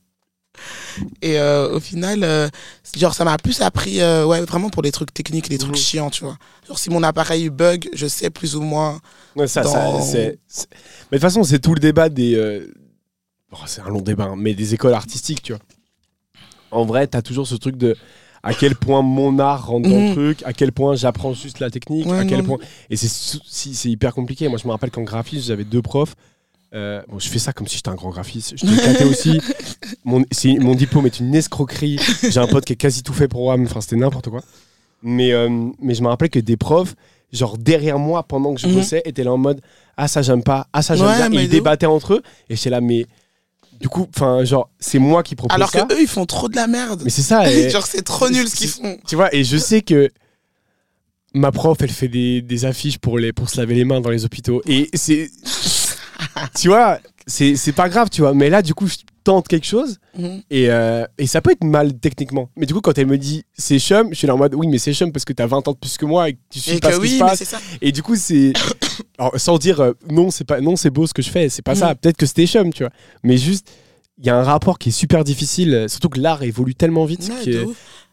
[1.22, 2.50] Et au final,
[2.96, 5.76] genre, ça m'a plus appris, ouais, vraiment pour les trucs techniques, les trucs Mhm.
[5.80, 6.36] chiants, tu vois.
[6.68, 9.00] Genre, si mon appareil bug, je sais plus ou moins.
[9.34, 10.38] Ouais, ça, dans- ça, c'est-
[11.10, 12.36] Mais de toute façon, c'est tout le débat des.
[13.54, 15.62] Oh, c'est un long débat, hein, mais des écoles artistiques, tu vois.
[16.70, 17.96] En vrai, t'as toujours ce truc de
[18.42, 20.12] à quel point mon art rentre dans le Mhm.
[20.12, 22.58] truc, à quel point j'apprends juste la technique, Ouais, à quel non, point.
[22.90, 24.48] Et c'est c'est hyper compliqué.
[24.48, 26.14] Moi, je me rappelle qu'en graphisme, j'avais deux profs.
[26.74, 28.54] Euh, bon, je fais ça comme si j'étais un grand graphiste.
[28.58, 29.40] Je éclaté aussi.
[30.04, 31.98] Mon, c'est- mon diplôme est une escroquerie.
[32.28, 33.62] J'ai un pote qui a quasi tout fait pour WAM.
[33.64, 34.42] Enfin, c'était n'importe quoi.
[35.02, 35.48] Mais, euh,
[35.80, 36.96] mais je me rappelais que des profs,
[37.32, 38.74] genre derrière moi, pendant que je Mhm.
[38.74, 39.60] bossais, étaient là en mode
[39.96, 40.66] Ah, ça j'aime pas.
[40.72, 41.40] Ah, ça j'aime Ouais, bien.
[41.40, 42.22] Et ils débattaient entre eux.
[42.50, 43.06] Et j'étais là, mais
[43.84, 45.82] du coup, enfin, genre, c'est moi qui propose Alors ça.
[45.82, 47.02] que eux, ils font trop de la merde.
[47.04, 47.52] Mais c'est ça.
[47.52, 48.96] et- Genre, c'est trop nul ce qu'ils font.
[49.06, 50.08] tu vois, et je sais que
[51.34, 54.08] ma prof, elle fait des, des affiches pour, les, pour se laver les mains dans
[54.08, 54.62] les hôpitaux.
[54.66, 55.30] Et c'est.
[56.58, 58.32] tu vois, c'est c'est pas grave, tu vois.
[58.32, 58.94] Mais là, du coup, je
[59.24, 60.42] tente quelque chose Mhm.
[60.50, 62.50] et, euh, et ça peut être mal techniquement.
[62.56, 64.68] Mais du coup, quand elle me dit c'est chum, je suis là en mode oui,
[64.68, 66.60] mais c'est chum parce que t'as 20 ans de plus que moi et que tu
[66.60, 67.54] sais pas que ce qui oui, se mais passe.
[67.82, 68.52] Et du coup, c'est.
[69.36, 71.74] Sans dire euh, non, c'est pas non, c'est beau ce que je fais, c'est pas
[71.74, 71.88] ça.
[71.90, 71.94] Mhm.
[71.96, 72.92] Peut-être que c'était chum, tu vois.
[73.22, 73.68] Mais juste.
[74.16, 77.04] Il y a un rapport qui est super difficile, euh, surtout que l'art évolue tellement
[77.04, 77.64] vite Ouais, que,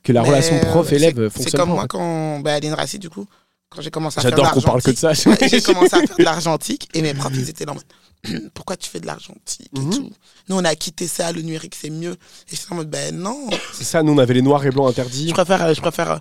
[0.04, 3.28] que la Mais, relation prof-élève fonctionne C'est comme moi quand, bah, à l'INRACI, du coup,
[3.70, 5.40] quand j'ai commencé à faire de J'adore qu'on parle que de l'argentique.
[5.40, 5.48] ça.
[5.48, 7.84] J'ai commencé à faire de l'argentique et mes profs, ils étaient mode
[8.54, 9.90] pourquoi tu fais de l'argentique et Mhm.
[9.94, 10.12] tout?
[10.50, 12.14] Nous, on a quitté ça, le numérique, c'est mieux.
[12.52, 14.90] Et j'étais en mode, ben non, C'est ça, nous on avait les noirs et blancs
[14.90, 15.30] interdits.
[15.30, 16.18] je préfère, euh, je préfère euh,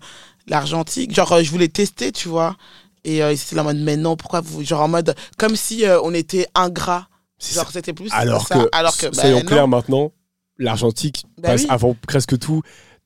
[0.47, 1.15] l'argentique.
[1.15, 2.57] Genre, euh, je voulais tester, tu vois.
[3.05, 4.63] Et euh, là en mode, mais non, pourquoi vous.
[4.65, 7.09] Genre en mode, comme si euh, on était ingrat.
[7.39, 8.57] C'est Genre, c'était plus Alors ça.
[8.57, 10.13] que, alors que bah, soyons clairs maintenant,
[10.59, 11.67] l'argentique Bah passe oui.
[11.71, 12.63] avant presque tout.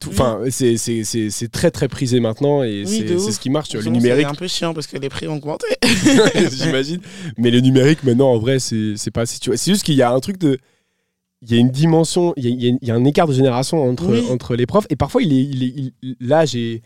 [0.06, 0.10] Oui.
[0.12, 3.72] Enfin, c'est- c'est c'est- c'est très très prisé maintenant et Oui, c'est ce qui marche.
[3.72, 5.66] Le numérique, C'est un peu chiant parce que les prix ont augmenté.
[6.52, 7.00] j'imagine.
[7.38, 9.38] Mais le numérique, maintenant, en vrai, c'est pas assez.
[9.38, 9.56] tu vois.
[9.56, 10.58] C'est juste qu'il y a un truc de.
[11.42, 13.82] Il y a une dimension, il y a, il y a- un écart de génération
[13.82, 14.24] entre, Oui.
[14.30, 14.86] entre les profs.
[14.88, 16.80] Et parfois, il est, il est, il- l'âge est,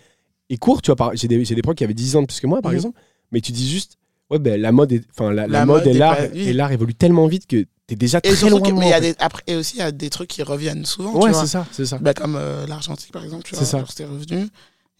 [0.50, 0.82] est court.
[0.82, 2.46] Tu vois, par- j'ai des, j'ai des profs qui avaient 10 ans de plus que
[2.48, 2.76] moi, par Mhm.
[2.78, 2.98] exemple.
[3.30, 3.98] Mais tu dis juste,
[4.30, 6.72] ouais, ben, la mode, est, la, la La mode mode et l'art pas- et l'art
[6.72, 8.60] évolue tellement vite que t'es déjà Et très loin.
[8.60, 10.84] que- mais y a des, après, et aussi, il y a des trucs qui reviennent
[10.84, 11.14] souvent.
[11.20, 11.98] Ouais, c'est ça, c'est ça.
[11.98, 13.42] Bah, comme euh, l'argentique, par exemple.
[13.42, 13.84] tu C'est vois, ça.
[13.88, 14.46] C'était revenu.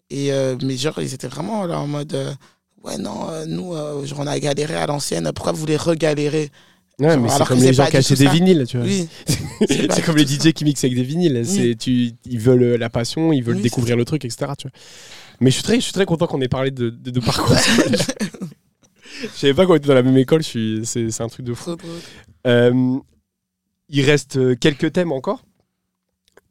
[0.09, 2.13] Et, euh, mais genre, ils étaient vraiment là en mode.
[2.13, 2.33] euh,
[2.83, 5.31] ouais, non, euh, nous, euh, genre, on a galéré à l'ancienne.
[5.33, 6.51] Pourquoi vous voulez regalérer?
[6.99, 8.31] Ouais, mais c'est comme les gens qui achètent des ça.
[8.31, 8.85] vinyles, tu vois.
[8.85, 9.07] Oui.
[9.69, 11.45] c'est comme les DJ qui mixent avec des vinyles.
[11.45, 14.51] C'est, tu, ils veulent la passion, ils veulent Oui, découvrir le truc, etc.
[14.57, 14.71] Tu vois.
[15.39, 17.55] Mais je suis très, je suis très content qu'on ait parlé de, de, de parcours.
[19.21, 20.43] je savais pas qu'on était dans la même école.
[20.43, 21.75] Suis, c'est, un truc de fou.
[22.47, 22.97] Euh,
[23.89, 25.43] il reste euh, quelques thèmes encore.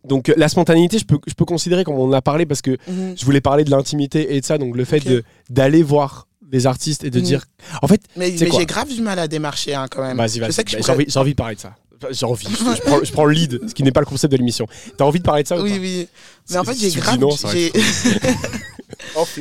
[0.05, 2.63] Donc euh, la spontanéité, je peux, je peux considérer comme on en a parlé parce
[2.63, 3.15] que Mhm.
[3.19, 4.59] je voulais parler de l'intimité et de ça.
[4.59, 7.25] Donc le fait de, d'aller voir des artistes et de Mhm.
[7.25, 7.45] dire,
[7.83, 10.17] en fait, Mais, mais j'ai grave du mal à démarcher hein, quand même.
[10.17, 10.49] Vas-y, vas-y.
[10.57, 10.63] Bah,
[11.07, 11.75] j'ai, envie, de parler de ça.
[12.11, 12.47] J'ai envie.
[12.49, 14.67] Je, prends, je prends le lead, ce qui n'est pas le concept de l'émission.
[14.97, 15.79] T'as envie de parler de ça ou Oui, pas?
[15.81, 16.09] oui.
[16.51, 17.19] Mais en fait, j'ai grave,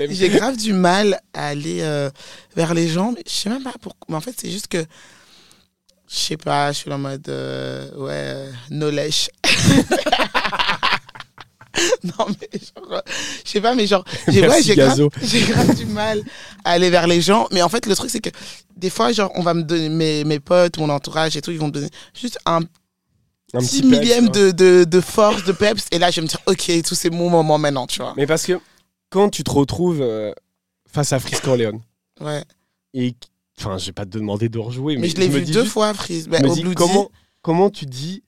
[0.10, 2.10] j'ai, grave du mal à aller euh,
[2.56, 3.12] vers les gens.
[3.16, 4.06] Mais je sais même pas pourquoi.
[4.10, 4.86] Mais en fait, c'est juste que.
[6.10, 7.28] Je sais pas, je suis en mode.
[7.28, 9.30] euh, ouais, euh, no lèche.
[12.04, 12.92] non, mais genre.
[12.94, 13.02] euh,
[13.46, 14.04] Je sais pas, mais genre.
[14.28, 16.24] J'ai, ouais, grave, du mal
[16.64, 17.48] à aller vers les gens.
[17.52, 18.30] Mais en fait, le truc, c'est que
[18.76, 19.90] des fois, genre, on va me donner.
[19.90, 22.62] Mes, mes potes, mon entourage et tout, ils vont me donner juste un
[23.54, 24.32] Un petit millième ouais.
[24.32, 25.86] de, de, de force, de peps.
[25.92, 28.14] Et là, je vais me dire, ok, tout c'est mon moment maintenant, tu vois.
[28.18, 28.60] Mais parce que
[29.10, 30.32] quand tu te retrouves euh,
[30.92, 31.82] face à Frisk Orléans,
[32.20, 32.44] Ouais.
[32.94, 33.16] et
[33.60, 35.74] enfin, je vais pas te demander de rejouer, mais, Mais, je l'ai vu deux juste-
[35.74, 36.28] fois, Freeze.
[36.28, 36.40] Bah,
[36.76, 37.10] comment,
[37.42, 38.24] comment tu dis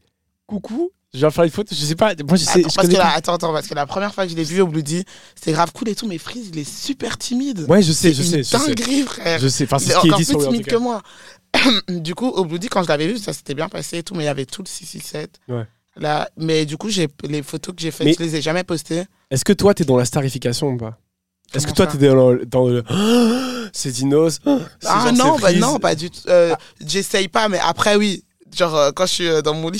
[0.47, 0.91] coucou?
[1.11, 2.13] Je vais faire une photo, je sais pas.
[2.27, 3.09] Moi, je sais, Attends, je parce que pas.
[3.09, 5.71] attends, attends, parce que la première fois que je l'ai vu au Bloody, c'était grave
[5.73, 7.65] cool et tout, mais Freeze, il est super timide.
[7.67, 9.39] Ouais, je sais, je sais, dinguerie, frère.
[9.39, 9.63] Je sais.
[9.63, 11.01] Enfin, c'est est ce qui est dit plus sur timide que moi.
[11.89, 14.21] du coup, au Bloody, quand je l'avais vu, ça s'était bien passé et tout, mais
[14.23, 15.39] il y avait tout le 667.
[15.47, 15.65] Ouais.
[15.99, 16.89] Là, mais du coup,
[17.27, 19.03] les photos que j'ai faites, Mais- je les ai jamais postées.
[19.29, 20.97] Est-ce que toi, t'es dans la starification ou pas?
[21.53, 21.91] Est-ce que toi, ça?
[21.97, 22.83] t'es dans le, dans le...
[23.73, 24.39] c'est Dinos
[24.85, 26.21] Ah non, bah non, pas du tout.
[26.27, 28.23] Euh, J'essaye pas, mais après, oui.
[28.55, 29.79] Genre, euh, quand je suis euh, dans mon lit,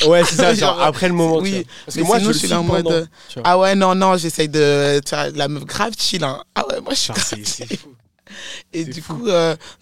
[0.00, 1.38] je Ouais, c'est ça, genre Genre, après le moment.
[1.38, 1.66] oui, tu.
[1.84, 3.38] Parce que mais moi, sinon, je, suis en mode, tu.
[3.44, 5.00] Ah ouais, non, non, j'essaye de.
[5.04, 6.24] Tu vois, la meuf grave chill.
[6.24, 6.42] Hein.
[6.54, 7.94] Ah ouais, moi je suis grave c'est- fou.
[8.72, 9.14] Et du fou.
[9.18, 9.28] coup,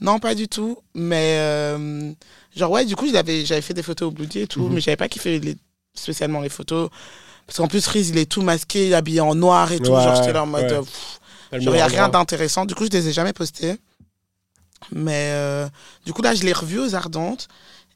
[0.01, 0.79] non, pas du tout.
[0.94, 1.38] Mais
[2.57, 4.75] genre, ouais, du coup, j'avais fait des photos au Bloody et tout, Mhm.
[4.75, 5.57] mais j'avais pas kiffé les,
[5.98, 6.90] spécialement les photos.
[7.46, 9.92] Parce qu'en plus, Freeze, il est tout masqué, habillé en noir et tout.
[9.92, 10.62] Ouais, genre, j'étais là en mode.
[10.64, 10.78] ouais.
[10.80, 12.64] pff, T'as le genre, il y a rien d'intéressant.
[12.64, 13.76] Du coup, je les ai jamais postés.
[14.92, 15.68] Mais euh,
[16.04, 17.48] du coup, là, je l'ai revu aux Ardentes.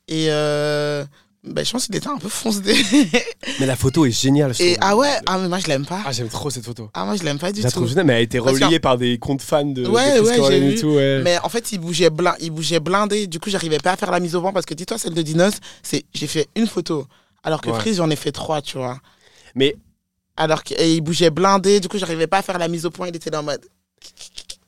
[0.09, 1.05] Et euh,
[1.45, 2.61] ben, je pense qu'il était un peu foncé.
[3.61, 4.55] Mais la photo est géniale.
[4.55, 4.89] je et trouve.
[4.89, 6.01] ah ouais, ah, mais moi, je l'aime pas.
[6.05, 6.91] Ah, j'aime trop cette photo.
[6.95, 7.87] Ah, moi, je l'aime pas du tout.
[7.87, 10.61] géniale, mais elle a été reliée par des comptes fans de, Ouais, de ouais, j'ai
[10.61, 10.81] vu.
[10.81, 11.21] tout, ouais.
[11.23, 13.27] Mais en fait, il bougeait, blin- il bougeait blindé.
[13.27, 15.23] Du coup, j'arrivais pas à faire la mise au point parce que dis-toi, celle de
[15.23, 17.07] Dinos, c'est j'ai fait une photo.
[17.43, 17.79] Alors que Ouais.
[17.81, 18.99] Freeze, j'en ai fait trois, tu vois.
[19.55, 19.77] Mais
[20.37, 21.81] Alors que, et il bougeait blindé.
[21.81, 23.09] Du coup, j'arrivais pas à faire la mise au point.
[23.09, 23.65] Il était en mode.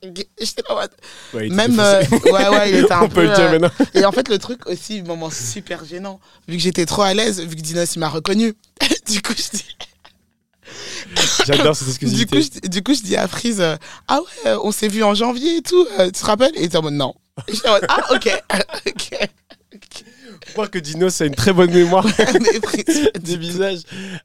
[0.03, 0.91] J'étais en mode.
[1.33, 1.79] ouais, il était Même.
[1.79, 3.15] euh, ouais, ouais, il était un On peu.
[3.15, 3.85] peut le dire euh, maintenant.
[3.93, 6.19] Et en fait, le truc aussi, moment super gênant.
[6.47, 8.53] Vu que j'étais trop à l'aise, vu que Dinos, il m'a reconnu.
[9.07, 9.65] du coup, je dis.
[11.45, 12.59] J'adore cette Du coup, exclusivité.
[12.63, 13.75] je, du coup, je dis à Freeze, euh,
[14.07, 16.51] ah ouais, on s'est vu en janvier et tout, euh, tu te rappelles?
[16.55, 17.13] Et il était en mode non.
[17.47, 18.43] Et j'étais en mode, ah ok,
[18.87, 19.29] ok.
[20.53, 23.79] Je crois que Dinos a une très bonne mémoire Freeze, des visages.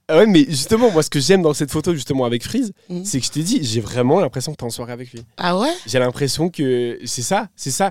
[0.09, 3.03] Ah ouais, mais justement, moi, ce que j'aime dans cette photo, justement, avec Freeze, Mhm.
[3.03, 5.23] c'est que je t'ai dit, j'ai vraiment l'impression que t'es en soirée avec lui.
[5.39, 5.73] Ah ouais?
[5.87, 7.91] J'ai l'impression que c'est ça, c'est ça.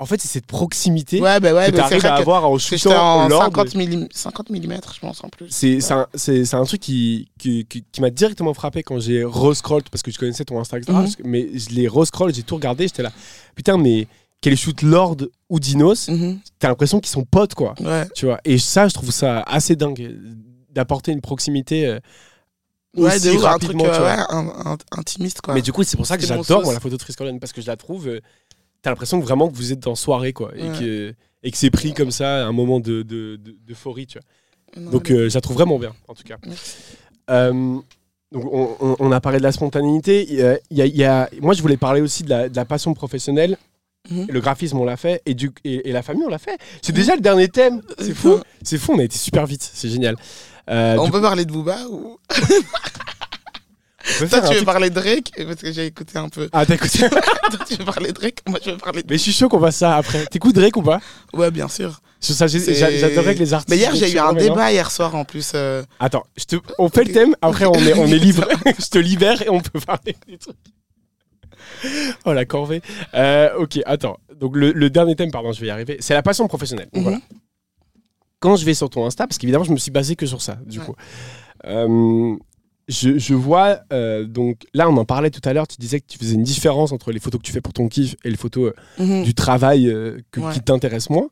[0.00, 2.90] En fait, c'est cette proximité Ouais, bah ouais, que t'arrives à avoir en shootant
[3.24, 3.44] en l'ordre.
[3.66, 5.46] 50 mm, 50 mm, je pense, en plus.
[5.48, 5.92] C'est c'est
[6.54, 10.10] un, un truc qui, qui, qui- qui m'a directement frappé quand j'ai re-scroll, parce que
[10.10, 10.92] je connaissais ton Insta, etc.
[10.92, 11.06] Mhm.
[11.24, 13.12] Mais je l'ai re-scroll, j'ai tout regardé, j'étais là.
[13.54, 14.06] Putain, mais
[14.46, 15.16] quel shoot Lord
[15.48, 17.74] ou Dinos, Mhm, t'as l'impression qu'ils sont potes, quoi.
[17.80, 18.06] Ouais.
[18.14, 18.38] Tu vois.
[18.44, 20.16] Et ça, je trouve ça assez dingue
[20.70, 21.98] d'apporter une proximité euh,
[22.96, 23.82] Ouais, aussi de ouf, un truc rapidement.
[23.84, 24.14] tu euh, vois.
[24.14, 25.52] ouais, un- un- intimiste, quoi.
[25.52, 27.60] Mais du coup, c'est pour ça que j'adore la photo de Frisk Orleans, parce que
[27.60, 28.06] je la trouve.
[28.06, 28.20] euh,
[28.82, 30.52] t'as l'impression que vraiment que vous êtes dans soirée, quoi.
[30.56, 30.78] Et Ouais.
[30.78, 34.80] que, et que c'est pris comme ça, un moment de, de, de- d'euphorie, tu vois.
[34.80, 36.36] Non, Donc, euh, je la trouve vraiment bien, en tout cas.
[37.30, 37.78] Euh,
[38.30, 38.44] donc,
[39.00, 40.24] on, a parlé de la spontanéité.
[40.30, 42.30] Il y a- il y a- il y a- moi, je voulais parler aussi de
[42.30, 43.56] la, de la passion professionnelle.
[44.10, 44.26] Mhm.
[44.28, 45.22] Le graphisme, on l'a fait.
[45.26, 46.58] Et, du, et, et la famille, on l'a fait.
[46.82, 47.82] C'est déjà le dernier thème.
[47.98, 48.38] C'est fou.
[48.62, 49.68] C'est fou, on a été super vite.
[49.74, 50.16] C'est génial.
[50.70, 52.18] Euh, On peut parler de Booba ou...
[54.18, 55.32] Toi, tu veux truc- parler de Drake?
[55.36, 56.48] Parce que j'ai écouté un peu.
[56.52, 57.08] Ah, t'écoutes Toi,
[57.68, 58.38] tu veux parler de Drake?
[58.48, 59.06] Moi, je veux parler de.
[59.10, 60.26] Mais je suis chaud qu'on fasse ça après.
[60.26, 61.00] T'écoutes Drake ou pas?
[61.34, 62.00] Ouais, bien sûr.
[62.20, 63.68] J'adorerais que les artistes.
[63.68, 65.52] Mais hier, j'ai eu un débat hier soir en plus.
[65.54, 66.56] euh, Attends, je te...
[66.78, 68.46] on fait le thème, après on est, on est libre.
[68.78, 70.56] je te libère et on peut parler des trucs.
[72.24, 72.82] Oh la corvée.
[73.14, 74.18] Euh, ok, attends.
[74.38, 75.96] Donc le, le dernier thème, pardon, je vais y arriver.
[76.00, 76.88] C'est la passion professionnelle.
[76.92, 77.08] Donc, Mhm.
[77.10, 77.20] voilà.
[78.40, 80.58] Quand je vais sur ton Insta, parce qu'évidemment je me suis basé que sur ça,
[80.66, 80.84] du Ouais.
[80.84, 80.94] coup.
[81.64, 82.36] euh,
[82.88, 86.06] je, je vois, euh, donc là on en parlait tout à l'heure, tu disais que
[86.06, 88.36] tu faisais une différence entre les photos que tu fais pour ton kiff et les
[88.36, 89.24] photos mhm.
[89.24, 89.92] du travail
[90.30, 90.52] que- Ouais.
[90.52, 91.28] qui t'intéressent moins.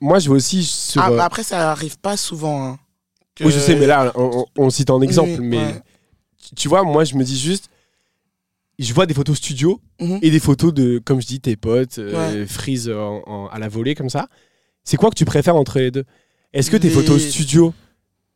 [0.00, 1.00] Moi je vais aussi sur...
[1.02, 2.62] Ah, euh, Après, ça arrive pas souvent.
[2.64, 2.78] hein,
[3.34, 5.82] que- oui je sais, mais là on, on- on cite en exemple, Oui, mais ouais.
[6.46, 7.68] tu- tu vois, moi, je me dis juste,
[8.78, 10.18] je vois des photos studio Mhm.
[10.22, 13.68] et des photos de, comme je dis, tes potes, euh, freeze en- en- à la
[13.68, 14.28] volée, comme ça.
[14.84, 16.04] C'est quoi que tu préfères entre les deux?
[16.52, 17.74] Est-ce que tes Les- photos studio,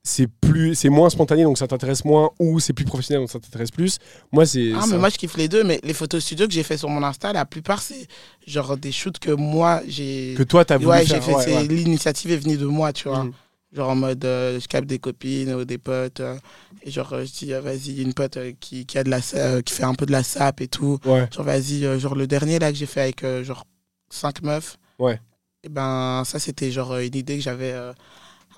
[0.03, 3.38] c'est plus, c'est moins spontané, donc ça t'intéresse moins, ou c'est plus professionnel, donc ça
[3.38, 3.98] t'intéresse plus?
[4.33, 4.72] Moi, c'est.
[4.74, 4.87] Ah, ça.
[4.88, 5.62] mais moi, je kiffe les deux.
[5.62, 8.07] Mais les photos studio que j'ai fait sur mon Insta, la plupart, c'est
[8.46, 10.35] genre des shoots que moi, j'ai.
[10.37, 11.22] que toi, t'as voulu Ouais, faire.
[11.22, 11.55] j'ai fait.
[11.55, 11.68] ouais.
[11.68, 13.24] L'initiative est venue de moi, tu vois.
[13.24, 13.33] Mhm.
[13.72, 16.20] Genre en mode, euh, je capte des copines ou des potes.
[16.20, 16.37] euh,
[16.83, 19.20] et genre, euh, je dis, euh, vas-y, une pote qui, qui, a de la,
[19.62, 20.98] qui fait un peu de la sap et tout.
[21.04, 21.28] Ouais.
[21.33, 23.64] Genre, vas-y, genre le dernier là que j'ai fait avec genre
[24.11, 24.76] 5 meufs.
[24.98, 25.20] Ouais.
[25.62, 27.74] Et ben, ça, c'était genre une idée que j'avais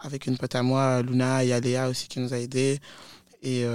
[0.01, 2.79] avec une pote à moi, Luna et Aléa aussi qui nous a aidés.
[3.42, 3.66] Et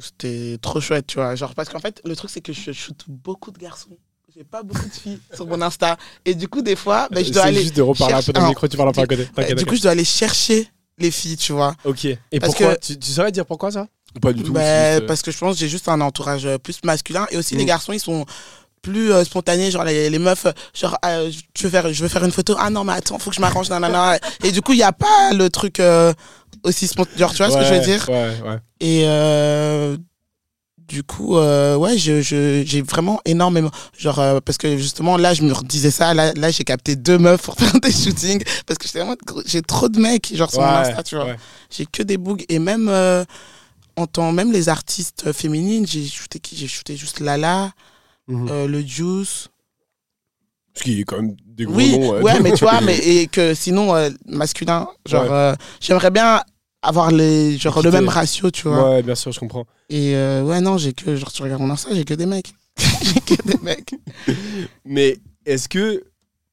[0.00, 1.34] c'était trop chouette, tu vois.
[1.34, 3.96] Genre, parce qu'en fait, le truc, c'est que je shoot beaucoup de garçons.
[4.38, 5.96] J'ai pas beaucoup de filles sur mon Insta.
[6.24, 7.60] Et du coup, des fois, ben, je dois aller.
[7.60, 9.22] juste de reparler un peu dans le chercher- micro, tu parles un peu à côté.
[9.22, 11.74] Ouais, T'inquiète, du coup, je dois aller chercher les filles, tu vois.
[11.84, 12.04] Ok.
[12.04, 13.88] Et Parce pourquoi que- tu, tu saurais dire pourquoi ça?
[14.16, 16.00] Ou pas du tout c'est juste, euh, Parce que je pense que j'ai juste un
[16.00, 17.26] entourage euh, plus masculin.
[17.32, 17.66] Et aussi, les Mm.
[17.66, 18.26] garçons, ils sont
[18.80, 19.72] plus euh, spontanés.
[19.72, 22.54] Genre, les, les meufs, genre, euh, je, veux faire, je veux faire une photo.
[22.60, 23.70] Ah non, mais attends, faut que je m'arrange.
[23.70, 24.20] nanana.
[24.44, 26.12] Et du coup, il n'y a pas le truc euh,
[26.62, 27.18] aussi spontané.
[27.18, 28.08] Genre, tu vois ce que je veux dire?
[28.08, 28.58] Ouais, ouais.
[28.78, 29.96] Et euh,
[30.88, 33.70] du coup, euh, ouais, je, je, j'ai vraiment énormément.
[33.96, 36.14] Genre, euh, parce que justement, là, je me redisais ça.
[36.14, 38.42] Là, là j'ai capté deux meufs pour faire des shootings.
[38.66, 41.26] Parce que j'étais vraiment, j'ai trop de mecs, genre, sur mon Insta, tu vois.
[41.26, 41.36] ouais.
[41.70, 42.38] J'ai que des bugs.
[42.48, 43.24] Et même, euh,
[43.96, 47.72] en tant, même les artistes féminines, j'ai shooté qui J'ai shooté juste Lala,
[48.26, 48.66] Mhm.
[48.66, 49.48] le Juice.
[50.74, 52.14] Ce qui est quand même des gros oui, noms.
[52.14, 53.94] euh, ouais, mais tu vois, mais, et que sinon,
[54.26, 55.54] masculin, genre, Ouais.
[55.80, 56.40] j'aimerais bien
[56.82, 58.90] avoir les, genre, le même ratio, tu vois.
[58.96, 59.66] Ouais, bien sûr, je comprends.
[59.90, 62.52] Et euh, ouais, non, j'ai que, genre, tu regardes mon Insta, j'ai que des mecs.
[63.02, 63.94] j'ai que des mecs.
[64.84, 66.04] Mais est-ce que,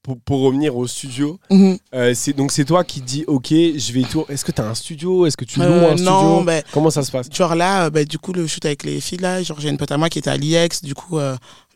[0.01, 1.77] pour, pour revenir au studio, Mhm.
[1.93, 4.25] euh, c'est donc c'est toi qui dis ok, je vais tour.
[4.29, 5.25] Est-ce que tu as un studio?
[5.25, 6.11] Est-ce que tu loues Euh, un studio?
[6.13, 7.27] non, ben, Comment ça se passe?
[7.31, 9.91] genre là, bah, du coup, le shoot avec les filles, là, genre, j'ai une pote
[9.91, 11.17] à moi qui était à l'IEX, du coup,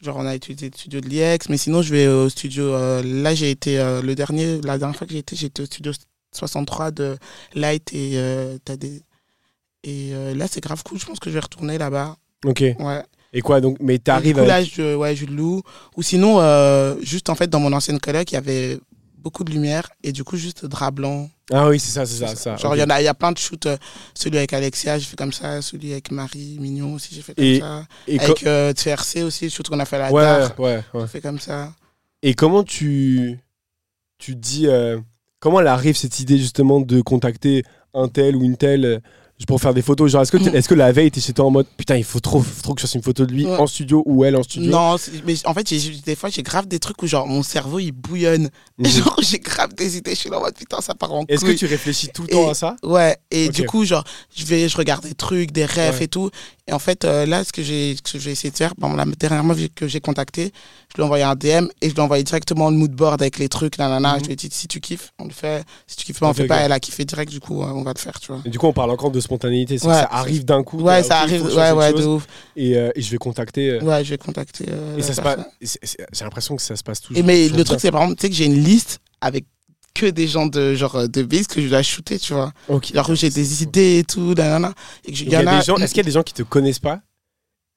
[0.01, 2.71] genre, on a utilisé le studio de l'IEX, mais sinon, je vais au studio,
[3.03, 5.91] là, j'ai été, le dernier, la dernière fois que j'ai été, j'étais au studio
[6.31, 7.17] 63 de
[7.55, 9.01] Light et euh, t'as des.
[9.83, 12.17] Et euh, là, c'est grave cool, je pense que je vais retourner là-bas.
[12.45, 12.59] Ok.
[12.79, 13.03] Ouais.
[13.31, 14.49] Et quoi donc Mais t'arrives Du coup, avec...
[14.49, 15.61] là, je, ouais, je loue.
[15.95, 18.79] Ou sinon, euh, juste en fait, dans mon ancienne coloc, il y avait
[19.17, 21.29] beaucoup de lumière et du coup, juste drap blanc.
[21.51, 22.55] Ah oui, c'est ça, c'est ça, ça.
[22.57, 23.65] Genre, il y en a, il y a plein de shoots.
[23.67, 23.77] euh,
[24.13, 25.61] celui avec Alexia, j'ai fait comme ça.
[25.61, 27.85] Celui avec Marie Mignon aussi, j'ai fait comme Et- ça.
[28.07, 31.01] Et, Avec euh, TRC aussi, le shoot qu'on a fait à la ouais, ouais, ouais.
[31.01, 31.73] j'ai fait comme ça.
[32.21, 33.39] Et comment tu
[34.17, 34.99] tu dis euh,
[35.39, 38.99] comment elle arrive cette idée justement de contacter un tel ou une telle euh,
[39.47, 40.11] pour faire des photos?
[40.11, 42.19] Genre est-ce que est-ce que la veille t'es chez toi en mode putain il faut
[42.19, 43.55] trop faut trop que je fasse une photo de lui Ouais.
[43.57, 44.69] en studio ou elle en studio?
[44.69, 45.73] Non, mais en fait,
[46.05, 48.49] des fois, j'ai grave des trucs où genre mon cerveau il bouillonne.
[48.77, 48.85] Mhm.
[48.87, 50.11] Genre, j'ai grave des idées.
[50.11, 52.27] Je suis là en mode putain, ça part en Est-ce que tu réfléchis tout le
[52.27, 52.75] temps Et- à ça?
[52.83, 54.03] Ouais, et du coup, genre,
[54.35, 56.03] je vais, je regarde des trucs, des rêves Ouais.
[56.03, 56.29] et tout.
[56.69, 58.93] Et en fait, euh, là, ce que j'ai, ce que j'ai essayé de faire, bon,
[58.93, 60.51] la dernière fois que j'ai contacté,
[60.91, 63.19] je lui ai envoyé un DM et je lui ai envoyé directement le mood board
[63.23, 64.13] avec les trucs, nanana.
[64.13, 64.19] Mhm.
[64.19, 65.63] Je lui ai dit, si tu kiffes, on le fait.
[65.87, 66.57] Si tu kiffes pas, on le fait pas.
[66.57, 68.41] Elle a kiffé direct, du coup, euh, on va le faire, tu vois.
[68.45, 69.79] Et du coup on parle encore de spontanéité Ouais.
[69.79, 72.27] ça arrive d'un coup Ouais, ça arrive, ouais, ouais, de ouf.
[72.55, 74.65] et, euh, et je vais contacter euh, Ouais, je vais contacter.
[74.97, 77.79] et ça se passe j'ai l'impression que ça se passe toujours Et mais le truc,
[77.79, 79.45] c'est par exemple, tu sais que j'ai une liste avec
[79.99, 82.51] que des gens de genre euh, de base que je dois shooter, tu vois.
[82.67, 82.93] Ok.
[82.93, 84.73] Genre où j'ai des idées et tout, nanana.
[85.05, 85.61] Et que y en a.
[85.61, 86.99] gens est-ce qu'il y a des gens qui te connaissent pas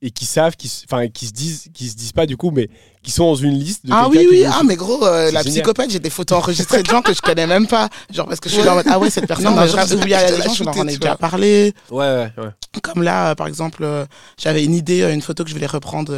[0.04, 2.50] et qui savent qui se- enfin qui se disent qui se disent pas du coup
[2.50, 2.68] mais
[3.04, 5.44] qui sont dans une liste de Ah oui, oui, ah mais gros, euh, la génial.
[5.62, 7.88] psychopathe, j'ai des photos enregistrées de gens que je connais même pas.
[8.12, 9.98] Genre parce que je suis là en mode, ah ouais, cette personne, Non, grave, oui,
[10.04, 11.72] il y a je te des l'ai gens, je leur shooté, en ai déjà parlé.
[11.90, 12.50] ouais ouais ouais
[12.82, 14.04] Comme là, euh, par exemple, euh,
[14.38, 16.12] j'avais une idée, une photo que je voulais reprendre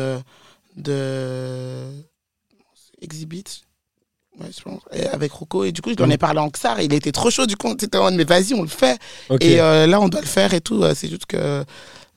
[0.77, 1.85] de
[3.03, 3.45] Exhibit.
[4.41, 4.81] Ouais, je pense.
[4.93, 5.65] Et avec Rocco.
[5.65, 6.81] Et du coup, je lui en ai parlé en Xar.
[6.81, 7.47] Et il était trop chaud.
[7.47, 8.99] Du coup, on était en mode, mais vas-y, on le fait.
[9.41, 10.83] Et euh, là, on doit le faire et tout.
[10.83, 11.65] Euh, C'est juste que,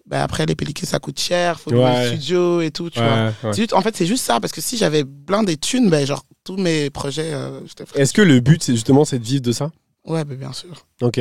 [0.08, 1.60] bah, après, les pellicules, ça coûte cher.
[1.60, 2.02] Faut Ouais.
[2.04, 3.28] le studio et tout, tu vois.
[3.28, 3.32] Ouais.
[3.52, 6.06] C'est juste- en fait, c'est juste ça, parce que si j'avais plein des thunes, ben,
[6.08, 7.60] genre, tous mes projets, euh.
[7.94, 9.70] Est-ce que le but, c'est justement c'est de vivre de ça?
[10.06, 10.70] Ouais, ben, bien sûr.
[11.02, 11.20] Ok.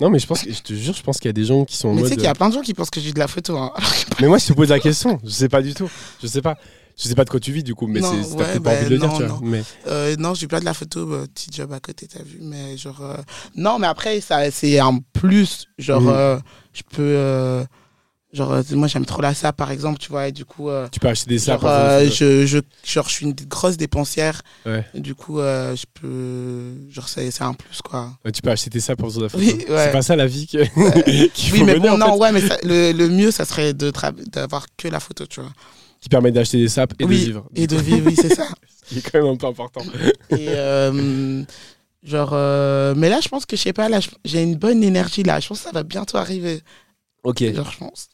[0.00, 1.64] Non, mais je pense, que- je te jure, je pense qu'il y a des gens
[1.64, 3.12] qui sont Mais tu sais qu'il y a plein de gens qui pensent que j'ai
[3.12, 3.56] de la photo.
[3.56, 3.72] Hein.
[4.20, 5.20] Mais moi, je te pose la question.
[5.22, 5.88] Je sais pas du tout.
[6.20, 6.56] Je sais pas.
[6.96, 8.62] Je sais pas de quoi tu vis du coup, mais Non, c'est t'as ouais, peut-être
[8.62, 9.32] pas bah, envie de le dire, non, tu vois.
[9.34, 9.40] non.
[9.42, 12.38] Mais Euh, non, j'ai pas de la photo, bah, petit job à côté, t'as vu,
[12.42, 13.00] mais genre.
[13.02, 13.16] euh,
[13.56, 15.66] Non, mais après, ça, c'est un plus.
[15.78, 16.38] Genre, euh,
[16.72, 17.02] je peux.
[17.02, 17.64] euh,
[18.32, 20.70] Genre, euh, moi, j'aime trop la SAP, par exemple, tu vois, et du coup.
[20.70, 21.60] euh, tu peux acheter des sapes.
[21.60, 24.40] Genre, euh, je, je, genre, je suis une grosse dépensière.
[24.64, 24.86] Ouais.
[24.94, 26.90] Du coup, euh, je peux.
[26.90, 28.16] Genre, c'est c'est un plus, quoi.
[28.24, 29.36] Ouais, tu peux acheter tes sapes pour la photo.
[29.44, 29.84] Oui, ouais.
[29.84, 30.64] C'est pas ça la vie que...
[31.34, 33.44] qu'il Oui, faut mais mener, bon, non, fait, ouais, mais ça- le, le mieux, ça
[33.44, 35.52] serait de tra- d'avoir que la photo, tu vois.
[36.02, 37.48] Qui permet d'acheter des sapes et oui, de vivre.
[37.54, 38.46] Et de vivre, oui, c'est ça.
[38.84, 39.82] Ce qui est quand même un peu important.
[40.30, 41.42] Et euh,
[42.02, 45.22] genre, euh, mais là, je pense que je sais pas, là, j'ai une bonne énergie
[45.22, 45.38] là.
[45.40, 46.60] Je pense que ça va bientôt arriver.
[47.24, 48.08] Ok, Genre, je pense.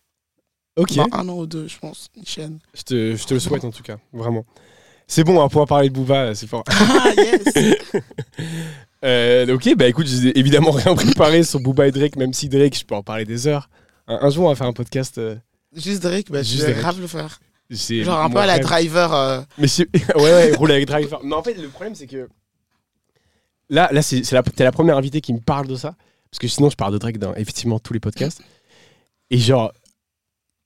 [0.77, 0.94] ok.
[0.96, 2.09] Dans un an ou deux, je pense.
[2.27, 4.44] Je te, je te le souhaite en tout cas, vraiment.
[5.07, 6.62] C'est bon, on va pouvoir parler de Booba, c'est fort.
[6.68, 7.55] Ah, yes!
[9.05, 12.77] Euh, ok, bah écoute, j'ai évidemment rien préparé sur Booba et Drake, même si Drake,
[12.77, 13.70] je peux en parler des heures.
[14.09, 15.18] Un, un jour, on va faire un podcast.
[15.18, 15.37] euh,
[15.72, 17.38] Juste Drake, bah, Juste je vais grave le faire.
[17.71, 18.63] Genre, un peu à la rêve.
[18.63, 19.15] driver.
[19.15, 21.21] euh, Mais c'est- ouais, ouais, roule avec Driver.
[21.23, 22.29] Mais en fait, le problème, c'est que
[23.69, 25.95] là, là c'est la, t'es la première invitée qui me parle de ça.
[26.31, 28.43] Parce que sinon, je parle de Drake dans effectivement tous les podcasts.
[29.31, 29.73] Et genre,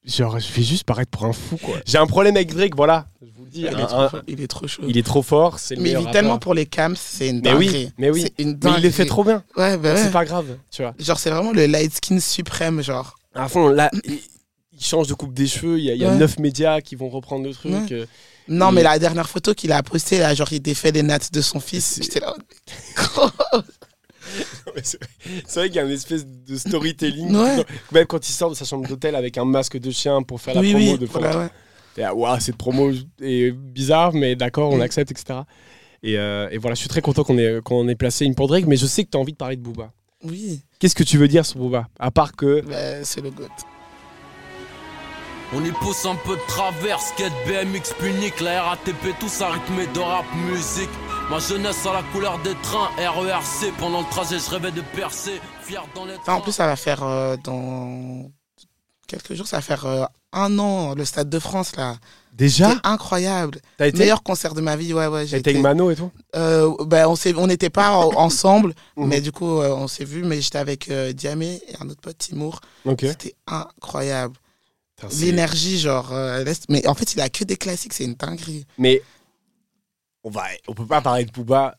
[0.05, 1.77] genre, je vais juste paraître pour un fou, quoi.
[1.87, 3.07] J'ai un problème avec Drake, voilà.
[3.21, 3.61] Je vous le dis.
[3.61, 4.83] il, est un- trop, un- chaud, il est trop chaud.
[4.89, 7.37] il est trop fort, c'est le mais il vit tellement pour les cams, c'est une
[7.37, 7.69] Mais dinguerie.
[7.87, 8.27] oui, mais oui.
[8.39, 9.43] Une Mais il les fait trop bien.
[9.57, 10.03] Ouais, bah ouais.
[10.03, 10.95] C'est pas grave, tu vois.
[10.99, 13.17] Genre, c'est vraiment le light skin suprême, genre.
[13.35, 13.91] À fond, là,
[14.83, 15.79] il, change de coupe des cheveux.
[15.79, 16.17] Il y a, y a Ouais.
[16.17, 17.73] neuf médias qui vont reprendre le truc.
[17.73, 17.87] Ouais.
[17.93, 18.07] euh,
[18.49, 21.41] Non, mais la dernière photo qu'il a postée, là, genre, il défait les nattes de
[21.41, 21.85] son fils.
[21.85, 22.35] C'est- J'étais là.
[24.83, 24.99] C'est
[25.47, 27.35] c'est vrai qu'il y a une espèce de storytelling.
[27.37, 27.65] Ouais.
[27.93, 30.55] Même quand il sort de sa chambre d'hôtel avec un masque de chien pour faire
[30.55, 30.99] la oui, promo oui.
[30.99, 31.49] de voilà, ouais.
[32.03, 32.91] Ah, ouah, cette promo
[33.21, 34.83] est bizarre, mais d'accord, on Mm.
[34.83, 35.41] accepte, etc.
[36.03, 38.65] Et, euh, et voilà, je suis très content qu'on ait, qu'on ait placé une Drake,
[38.67, 39.93] mais je sais que tu as envie de parler de Booba.
[40.25, 41.89] Oui, Qu'est-ce que tu veux dire sur Booba?
[41.99, 42.63] À part que.
[42.63, 43.43] bah, c'est le goût.
[45.55, 49.87] On y pousse un peu de travers, skate, BMX, punique, la RATP, tout ça rythmé
[49.89, 50.89] de rap, musique.
[51.31, 53.71] Ma jeunesse à la couleur des trains, RERC.
[53.79, 56.75] Pendant le trajet, je rêvais de percer, fier dans les Enfin, en plus, ça va
[56.77, 58.31] faire euh, dans
[59.07, 61.97] quelques jours, ça va faire euh, un an, le Stade de France, là.
[62.33, 62.71] Déjà?
[62.71, 63.61] C'est incroyable.
[63.77, 65.27] T'as été, Meilleur concert de ma vie, ouais, ouais.
[65.27, 66.11] t'as été avec Mano et tout?
[66.35, 69.07] Euh, ben, on s'est- on n'était pas en- ensemble, Mhm.
[69.07, 72.01] mais du coup, euh, on s'est vu, mais j'étais avec euh, Diamé et un autre
[72.01, 72.61] pote, Timour.
[72.87, 73.01] Ok.
[73.03, 74.35] C'était incroyable.
[75.21, 78.67] L'énergie, genre, euh, mais en fait, il a que des classiques, c'est une dinguerie.
[78.79, 79.03] Mais
[80.25, 81.77] on, va, on peut pas parler de Booba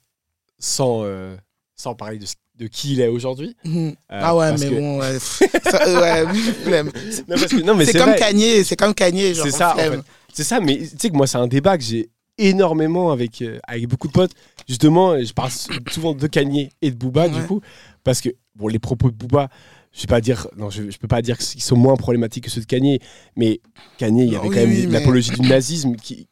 [0.59, 1.35] sans, euh,
[1.75, 3.55] sans parler de, de qui il est aujourd'hui.
[3.63, 3.89] Mhm.
[3.89, 6.33] Euh, ah ouais, mais que- bon, ouais, ça, ouais,
[6.63, 6.87] flemme.
[7.27, 8.15] Non, parce que- non, mais C'est comme.
[8.15, 9.93] Kanye, c'est comme Kanye, genre, C'est ça, en flemme.
[10.03, 10.07] fait.
[10.33, 13.59] C'est ça, mais tu sais que moi, c'est un débat que j'ai énormément avec, euh,
[13.67, 14.31] avec beaucoup de potes.
[14.67, 15.51] Justement, je parle
[15.91, 17.61] souvent de Kanye et de Booba, du coup,
[18.03, 19.49] parce que bon, les propos de Booba,
[19.93, 22.49] je vais pas dire, non, je, je peux pas dire qu'ils sont moins problématiques que
[22.49, 22.99] ceux de Kanye,
[23.35, 23.61] mais
[23.97, 26.27] Kanye, il y avait Oui, quand même oui, mais- l'apologie du nazisme qui,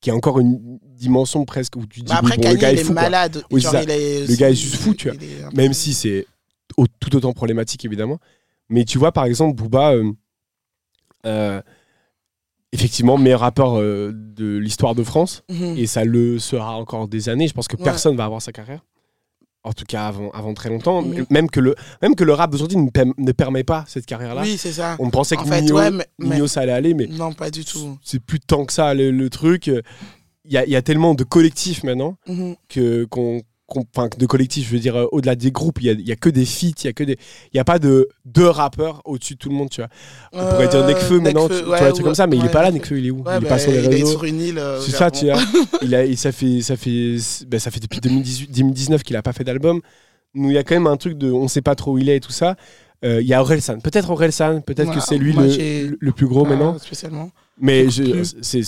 [0.00, 2.72] qui est encore une dimension presque où tu dis, Bah après, bon, Kanye, le gars
[2.72, 3.44] il est fou, malade.
[3.50, 3.82] Oui, genre, c'est ça.
[3.84, 5.16] il est, Le gars est juste fou, tu vois.
[5.16, 6.26] est même si c'est
[6.76, 8.18] au- tout autant problématique évidemment.
[8.68, 10.12] Mais tu vois, par exemple, Booba, euh,
[11.26, 11.62] euh,
[12.72, 15.76] effectivement, meilleur rappeur euh, de l'histoire de France, Mhm.
[15.78, 17.46] et ça le sera encore des années.
[17.48, 17.84] Je pense que Ouais.
[17.84, 18.84] personne va avoir sa carrière.
[19.66, 21.02] En tout cas, avant, avant très longtemps.
[21.02, 21.26] Mhm.
[21.28, 24.42] Même, que le, même que le rap d'aujourd'hui ne, perm- ne permet pas cette carrière-là.
[24.42, 24.94] Oui, c'est ça.
[25.00, 27.32] On pensait que En fait, Nino, ouais, mais- mais- Nino, ça allait aller, mais Non,
[27.32, 27.98] pas du tout.
[28.02, 29.66] c'est plus tant que ça le, le truc.
[29.66, 32.54] Il y a, y a tellement de collectifs maintenant Mhm.
[32.68, 36.16] que qu'on- enfin de collectifs je veux dire euh, au-delà des groupes il y a,
[36.16, 37.18] que des feats il y a que des
[37.52, 39.90] il y a pas de deux rappeurs au-dessus de tout le monde tu vois.
[40.32, 42.46] On pourrait dire Nekfeu maintenant tu, vois Euh, un truc comme ça mais il est
[42.46, 42.98] ouais, pas là Nekfeu.
[42.98, 43.24] Il est où?
[43.26, 44.06] Il est bah, pas sur les il est réseaux.
[44.12, 44.58] sur une île.
[44.58, 45.40] euh, c'est ça tu vois.
[45.82, 47.16] Il a ça fait ça fait
[47.48, 49.80] ben, ça fait depuis 2018 2019 qu'il a pas fait d'album.
[50.34, 52.08] Nous il y a quand même un truc de on sait pas trop où il
[52.08, 52.56] est et tout ça.
[53.04, 53.80] Euh, il y a Orelsan.
[53.80, 56.78] Peut-être Orelsan peut-être que c'est lui moi, le, le plus gros maintenant.
[56.78, 57.30] Spécialement,
[57.60, 58.62] mais je, c'est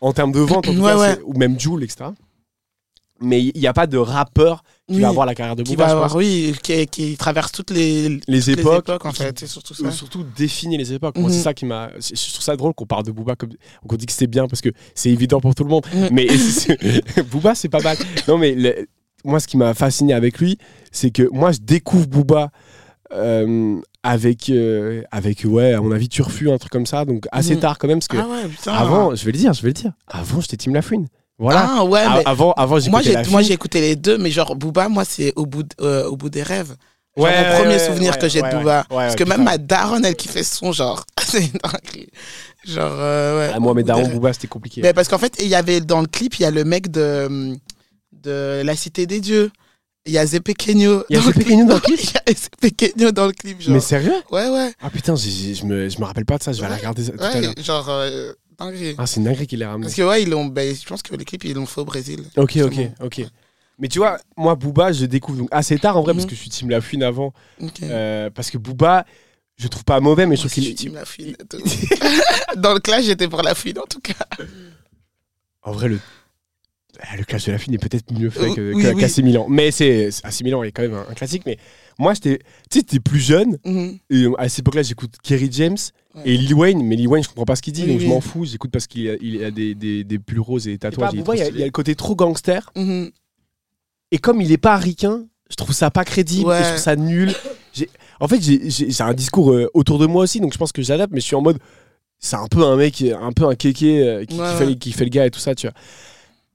[0.00, 2.10] en termes de vente en tout cas, ou même Joule etc
[3.20, 5.72] mais il n'y a pas de rappeur qui Oui, va avoir la carrière de qui
[5.76, 9.22] Booba va je avoir, oui, qui, qui traverse toutes les, les toutes époques, en qui-
[9.22, 9.86] fait, c'est surtout ça.
[9.86, 11.16] ou surtout définir les époques.
[11.18, 11.34] Moi, Mhm.
[11.36, 11.90] c'est ça qui m'a.
[11.98, 13.50] Je trouve ça drôle qu'on parle de Booba comme
[13.86, 15.84] qu'on dit que c'est bien parce que c'est évident pour tout le monde.
[15.94, 16.08] Mhm.
[16.12, 16.26] Mais
[17.30, 17.96] Booba, c'est pas mal.
[18.28, 18.86] Non, mais le-
[19.24, 20.58] moi, ce qui m'a fasciné avec lui,
[20.92, 22.50] c'est que moi, je découvre Booba.
[23.12, 27.54] euh, avec euh, avec ouais à mon avis Turfu un truc comme ça donc assez
[27.56, 27.60] Mhm.
[27.60, 28.72] tard quand même parce que Ah ouais, putain.
[28.72, 31.08] avant je vais le dire je vais le dire avant j'étais Team Lafouine
[31.40, 34.54] voilà Ah ouais, mais avant avant moi j'écoutais moi j'ai écouté les deux, mais genre
[34.54, 36.76] Booba, moi c'est au bout de- euh, au bout des rêves.
[37.16, 38.56] Genre, Ouais, mon premier ouais, souvenir ouais, que j'ai ouais, de.
[38.58, 39.36] Booba, Ouais, parce ouais, que putain.
[39.36, 41.04] même ma daronne elle kiffait son genre.
[41.20, 42.08] c'est une dinguerie.
[42.64, 43.52] Genre euh, ouais.
[43.54, 44.06] Ah, moi mes darons.
[44.08, 46.44] Booba c'était compliqué Mais parce qu'en fait, il y avait dans le clip, il y
[46.44, 47.56] a le mec de,
[48.12, 49.50] de La Cité des Dieux.
[50.06, 51.04] Il y a Zepe Kenyo.
[51.10, 51.48] Il y a dans le Zepe clip.
[51.48, 52.00] Kenyo dans le clip?
[52.00, 53.74] Il y a Zepe Kenyo dans le clip, genre.
[53.74, 54.14] Mais sérieux?
[54.30, 54.72] Ouais, ouais.
[54.80, 57.40] Ah putain, je me, rappelle pas de ça, je vais aller regarder ça tout à
[57.40, 57.52] l'heure.
[57.56, 58.94] Ouais, genre, euh, dinguerie.
[58.98, 59.86] Ah, c'est une dinguerie qu'il l'a ramené.
[59.86, 60.46] Parce que, ouais, ils l'ont.
[60.46, 62.20] Ben, je pense que les clips, ils l'ont fait au Brésil.
[62.36, 62.94] Ok, ok, Justement.
[63.00, 63.22] ok.
[63.78, 66.30] Mais tu vois, moi, Booba, je découvre donc assez tard en vrai, parce Mhm.
[66.30, 67.32] que je suis Team La Fouine avant.
[67.82, 69.06] Euh, parce que Booba,
[69.56, 70.78] je trouve pas mauvais, mais je trouve aussi, je qu'il.
[70.78, 71.34] suis team la fouine.
[72.56, 74.14] Dans le clash, j'étais pour la fouine, en tout cas.
[75.62, 75.98] En vrai, le.
[77.16, 79.22] Le clash de la fouine est peut-être mieux fait Euh, que, oui, que- oui.
[79.22, 79.46] Milan.
[79.48, 80.10] Mais c'est.
[80.22, 81.44] AC Milan est quand même un, un classique.
[81.46, 81.56] Mais
[82.00, 82.38] moi, j'étais.
[82.70, 83.58] Tu sais, t'es plus jeune.
[83.64, 83.98] Mhm.
[84.10, 85.76] Et à cette époque-là, j'écoute Kerry James
[86.16, 86.22] Ouais.
[86.24, 86.82] et Lil Wayne.
[86.82, 88.44] Mais Lil Wayne, je comprends pas ce qu'il dit, Oui, donc je m'en fous.
[88.44, 91.10] J'écoute parce qu'il a, il a des, des, des pulls roses et des tatouages.
[91.12, 91.50] il y a- stylé.
[91.54, 92.70] il y a le côté trop gangster.
[92.74, 93.10] Mhm.
[94.12, 96.60] Et comme il est pas ricain, je trouve ça pas crédible Ouais.
[96.60, 97.32] et je trouve ça nul.
[98.18, 100.72] En fait, j'ai- j'ai j'ai un discours euh, autour de moi aussi, donc je pense
[100.72, 101.58] que j'adapte, mais je suis en mode.
[102.18, 104.76] C'est un peu un mec, un peu un kéké euh, qui, fait, ouais.
[104.76, 105.74] qui fait le gars et tout ça, tu vois.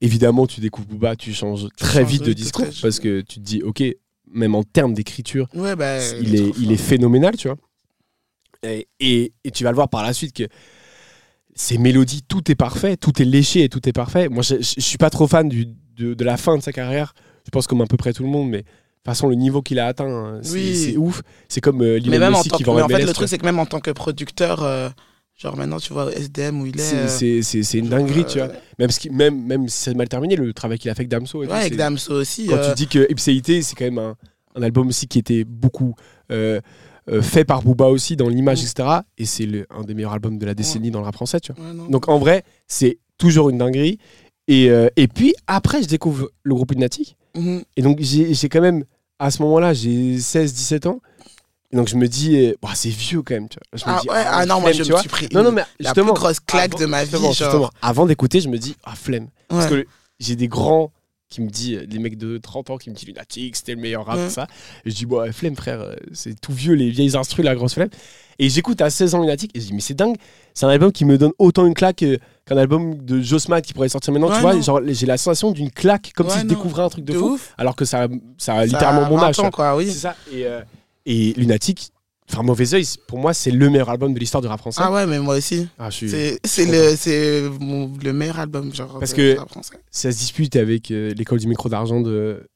[0.01, 3.39] Évidemment, tu découvres Booba, tu changes très changes vite de discours parce que tu te
[3.39, 3.81] dis, ok,
[4.35, 5.97] même en termes d'écriture, Ouais, bah.
[6.21, 7.57] il, est, il est phénoménal, tu vois.
[8.63, 10.43] Et, et- et tu vas le voir par la suite que
[11.55, 14.27] ces mélodies, tout est parfait, tout est léché et tout est parfait.
[14.29, 17.13] Moi, je, je, suis pas trop fan du, de, de la fin de sa carrière.
[17.45, 19.61] Je pense comme à peu près tout le monde, mais de toute façon, le niveau
[19.61, 20.97] qu'il a atteint, hein, c'est Oui.
[20.97, 21.21] ouf.
[21.47, 22.69] C'est comme euh, Mais même en tant qui que.
[22.69, 24.89] en fait, le truc, c'est que même en tant que producteur, euh,
[25.37, 26.83] genre maintenant, tu vois, SDM où il est.
[26.83, 26.99] vois.
[27.01, 28.47] euh, C'est- c'est c'est- c'est une dinguerie, tu vois.
[28.47, 31.01] euh, Même, ce qui- même, même si c'est mal terminé, le travail qu'il a fait
[31.01, 31.43] avec Damso.
[31.43, 32.47] et tout, Ouais, avec Damso aussi.
[32.47, 34.15] Quand euh, tu dis que Ipséité, c'est quand même un,
[34.55, 35.95] un album aussi qui était beaucoup
[36.31, 36.59] euh,
[37.09, 38.65] euh, fait par Booba aussi dans l'image, Mm.
[38.65, 38.89] etc.
[39.19, 41.51] Et c'est le- un des meilleurs albums de la décennie dans le rap français, tu
[41.53, 41.63] vois.
[41.63, 41.89] ouais.
[41.91, 43.99] Donc en vrai, c'est toujours une dinguerie.
[44.47, 47.15] Et, euh, et puis après, je découvre le groupe Lunatic.
[47.35, 47.61] Mhm.
[47.77, 48.85] Et donc j'ai j'ai quand même,
[49.19, 50.99] à ce moment-là, j'ai 16-17 ans.
[51.75, 53.77] Et donc je me dis, euh, bah, c'est vieux quand même, tu vois.
[53.77, 55.27] Je me Ah dis, ouais, ah non, moi, flemme, je tu me suis pris.
[55.33, 57.51] Non, non, mais la plus grosse claque avant- de ma vie, justement, genre.
[57.51, 59.27] justement, avant d'écouter, je me dis, ah flemme.
[59.49, 59.85] Parce que
[60.21, 60.91] j'ai des grands
[61.27, 64.05] qui me disent, des mecs de 30 ans qui me disent Lunatic, c'était le meilleur
[64.05, 64.29] rap, Ouais.
[64.29, 64.47] ça.
[64.85, 67.55] Et je dis, bon, ouais, flemme, frère, euh, c'est tout vieux, les vieilles instrus, la
[67.55, 67.89] grosse flemme.
[68.39, 70.15] Et j'écoute à 16 ans Lunatic et je dis, mais c'est dingue,
[70.53, 73.73] c'est un album qui me donne autant une claque euh, qu'un album de Jossman qui
[73.73, 74.29] pourrait sortir maintenant.
[74.29, 74.61] Ouais, tu vois, non.
[74.61, 76.49] genre, j'ai la sensation d'une claque, comme Ouais, si je non.
[76.49, 77.53] découvrais un truc de, De fou, ouf.
[77.57, 78.07] alors que ça,
[78.37, 79.51] ça a littéralement mon 20 âge.
[79.51, 79.87] quoi, oui.
[79.87, 80.15] C'est ça.
[80.31, 80.61] Et, euh,
[81.05, 81.89] et Lunatic,
[82.31, 84.81] enfin, Mauvais Oeil, pour moi, c'est le meilleur album de l'histoire du rap français.
[84.83, 85.67] Ah ouais, mais moi aussi.
[85.77, 88.97] Ah, C'est le, mon- le meilleur album, genre.
[88.99, 89.75] Parce de que- rap français.
[89.91, 92.47] ça se dispute avec euh, l'école du micro d'argent de,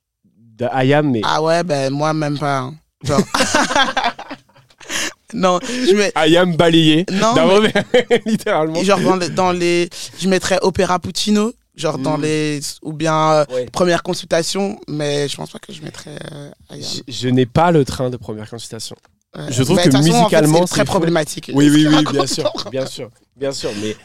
[0.57, 2.59] de IAM, mais Ah ouais, ben moi, même pas.
[2.59, 2.75] hein.
[3.03, 3.21] Genre.
[5.33, 6.11] non, je mets.
[6.27, 8.83] IAM balayé Non, mais- littéralement.
[8.83, 9.89] genre dans les, dans les.
[10.19, 12.21] Je mettrais Opéra Puccino, genre dans Mm.
[12.23, 12.59] les.
[12.83, 13.65] Ou bien euh, Ouais.
[13.71, 16.17] Première Consultation, mais je pense pas que je mettrais.
[16.33, 16.51] euh.
[16.71, 18.95] Je, je n'ai pas le train de première consultation.
[19.37, 19.45] Ouais.
[19.51, 21.51] je trouve Mais que en fait, musicalement, c'est très problématique.
[21.53, 23.69] Oui, oui, oui, bien sûr, bien sûr, bien sûr.
[23.81, 23.95] Mais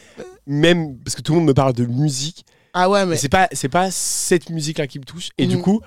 [0.47, 2.45] même parce que tout le monde me parle de musique,
[2.75, 3.17] Ah ouais, mais mais.
[3.17, 5.31] c'est pas, c'est pas cette musique-là qui me touche.
[5.39, 5.63] Et du Mhm.
[5.63, 5.81] coup,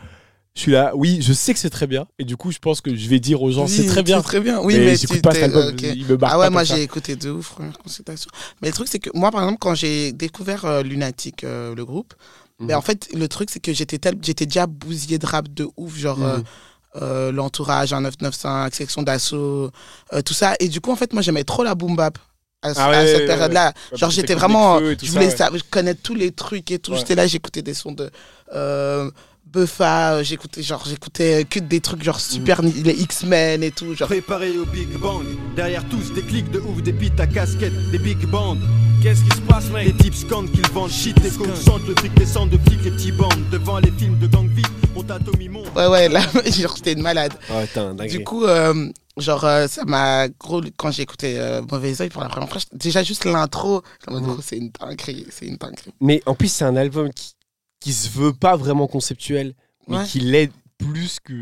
[0.58, 0.92] je suis là.
[0.96, 2.08] Oui, je sais que c'est très bien.
[2.20, 4.18] Et du coup, je pense que je vais dire aux gens, Oui, c'est très bien.
[4.18, 4.60] C'est très bien.
[4.62, 5.68] Oui, mais, mais, j'écoute pas cet album.
[5.70, 5.82] ok.
[5.84, 8.30] Il me barre Ah ouais, pas moi j'ai écouté de ouf, première consultation.
[8.62, 11.86] Mais le truc, c'est que moi, par exemple, quand j'ai découvert euh, Lunatic, euh, le
[11.86, 12.14] groupe,
[12.60, 12.68] Mhm.
[12.70, 14.16] ben, en fait, le truc, c'est que j'étais tel...
[14.22, 16.44] j'étais déjà bousillé de rap de ouf, genre Mhm.
[17.04, 19.70] euh, l'entourage, un 995, section d'assaut,
[20.26, 20.56] tout ça.
[20.60, 22.18] Et du coup, en fait, moi, j'aimais trop la boom bap.
[22.64, 25.60] À, Ah à cette période-là, Ouais, genre j'étais vraiment, je ça, voulais ouais.
[25.70, 26.96] connais tous les trucs et tout.
[26.96, 28.10] J'étais là, j'écoutais des sons de
[28.56, 29.12] euh,
[29.52, 33.94] Buffa, euh, j'écoutais genre j'écoutais que des trucs genre super ni- les X-Men et tout,
[33.96, 35.26] genre Préparé au Big Bang,
[35.56, 38.58] derrière tous des clics de ouf, des beats à casquette, des big bands.
[39.02, 42.14] Qu'est-ce qui se passe, Les mec types scandent qu'ils vendent shit, les concentrent, le fric
[42.16, 43.50] descend de flics, les petits bandes.
[43.52, 45.64] Devant les films de gang vite, on t'atomie mon.
[45.76, 47.32] Ouais, ouais, là, genre, j'étais une malade.
[47.76, 48.08] Dinguerie.
[48.18, 50.62] Du coup, euh, genre, euh, ça m'a gros.
[50.78, 54.58] Quand j'ai écouté euh, Mauvais Oeil pour la première fois, déjà juste l'intro, gros, c'est
[54.58, 55.94] une dinguerie, c'est une dinguerie.
[56.02, 57.34] Mais en plus, c'est un album qui,
[57.80, 59.54] qui se veut pas vraiment conceptuel,
[59.88, 60.06] mais Ouais.
[60.06, 61.34] qui l'est plus que.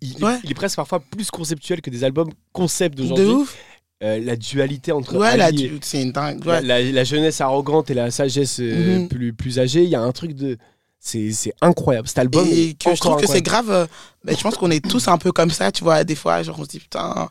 [0.00, 0.38] Il, Ouais.
[0.44, 3.26] il est presque parfois plus conceptuel que des albums concept De d'aujourd'hui.
[3.26, 3.56] ouf.
[4.02, 6.44] Euh, la dualité entre Ouais, Ali et- une dingue.
[6.44, 6.62] la, Ouais.
[6.62, 9.08] la- la jeunesse arrogante et la sagesse euh, Mhm.
[9.08, 10.58] plus, plus âgée, il y a un truc de.
[10.98, 12.06] C'est incroyable.
[12.08, 12.46] Cet album.
[12.50, 13.70] Et que je trouve que c'est grave.
[13.70, 13.86] euh,
[14.24, 16.04] ben, je pense qu'on est tous un peu comme ça, tu vois.
[16.04, 17.28] Des fois, genre, on se dit, putain,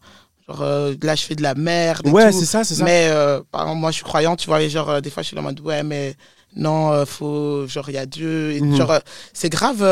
[0.47, 2.05] genre, euh, là, je fais de la merde.
[2.07, 2.83] et Ouais, c'est ça, c'est ça.
[2.83, 3.09] Mais,
[3.51, 5.41] par exemple, moi, je suis croyant, tu vois, et genre, des fois, je suis en
[5.41, 6.15] mode, ouais, mais
[6.55, 8.51] non, euh, faut, genre, il y a Dieu.
[8.51, 8.75] Et, Mhm.
[8.75, 8.99] Genre, euh,
[9.33, 9.83] c'est grave.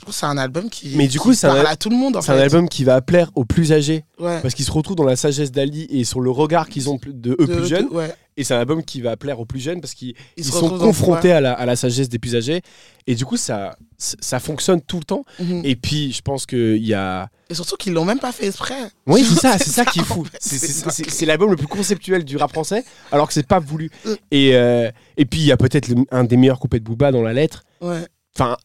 [0.00, 1.76] Je trouve que c'est un album qui, Mais du qui coup, c'est un parle à
[1.76, 2.38] tout le monde, en C'est fait.
[2.38, 4.40] un album qui va plaire aux plus âgés Ouais.
[4.40, 7.32] parce qu'ils se retrouvent dans la sagesse d'Ali et sur le regard qu'ils ont de
[7.32, 7.88] eux De- plus de- jeunes.
[7.90, 8.14] ouais.
[8.38, 10.52] Et c'est un album qui va plaire aux plus jeunes parce qu'ils Ils ils se
[10.52, 12.62] sont retrouvent dans- confrontés à, la, à la sagesse des plus âgés.
[13.06, 15.26] Et du coup, ça, ça fonctionne tout le temps.
[15.38, 15.60] Mhm.
[15.64, 17.28] Et puis, je pense qu'il y a.
[17.50, 18.74] Et surtout qu'ils l'ont même pas fait exprès.
[19.06, 20.24] Oui, c'est ça, c'est ça qui est fou.
[20.40, 20.92] C'est- C'est C'est dingue.
[20.94, 23.90] c'est- c'est l'album le plus conceptuel du rap français, alors que c'est pas voulu.
[24.06, 24.16] Euh.
[24.30, 27.12] Et, euh, et puis, il y a peut-être le- un des meilleurs couplets de Booba
[27.12, 27.64] dans la lettre.
[27.82, 28.06] Ouais.
[28.34, 28.56] Enfin,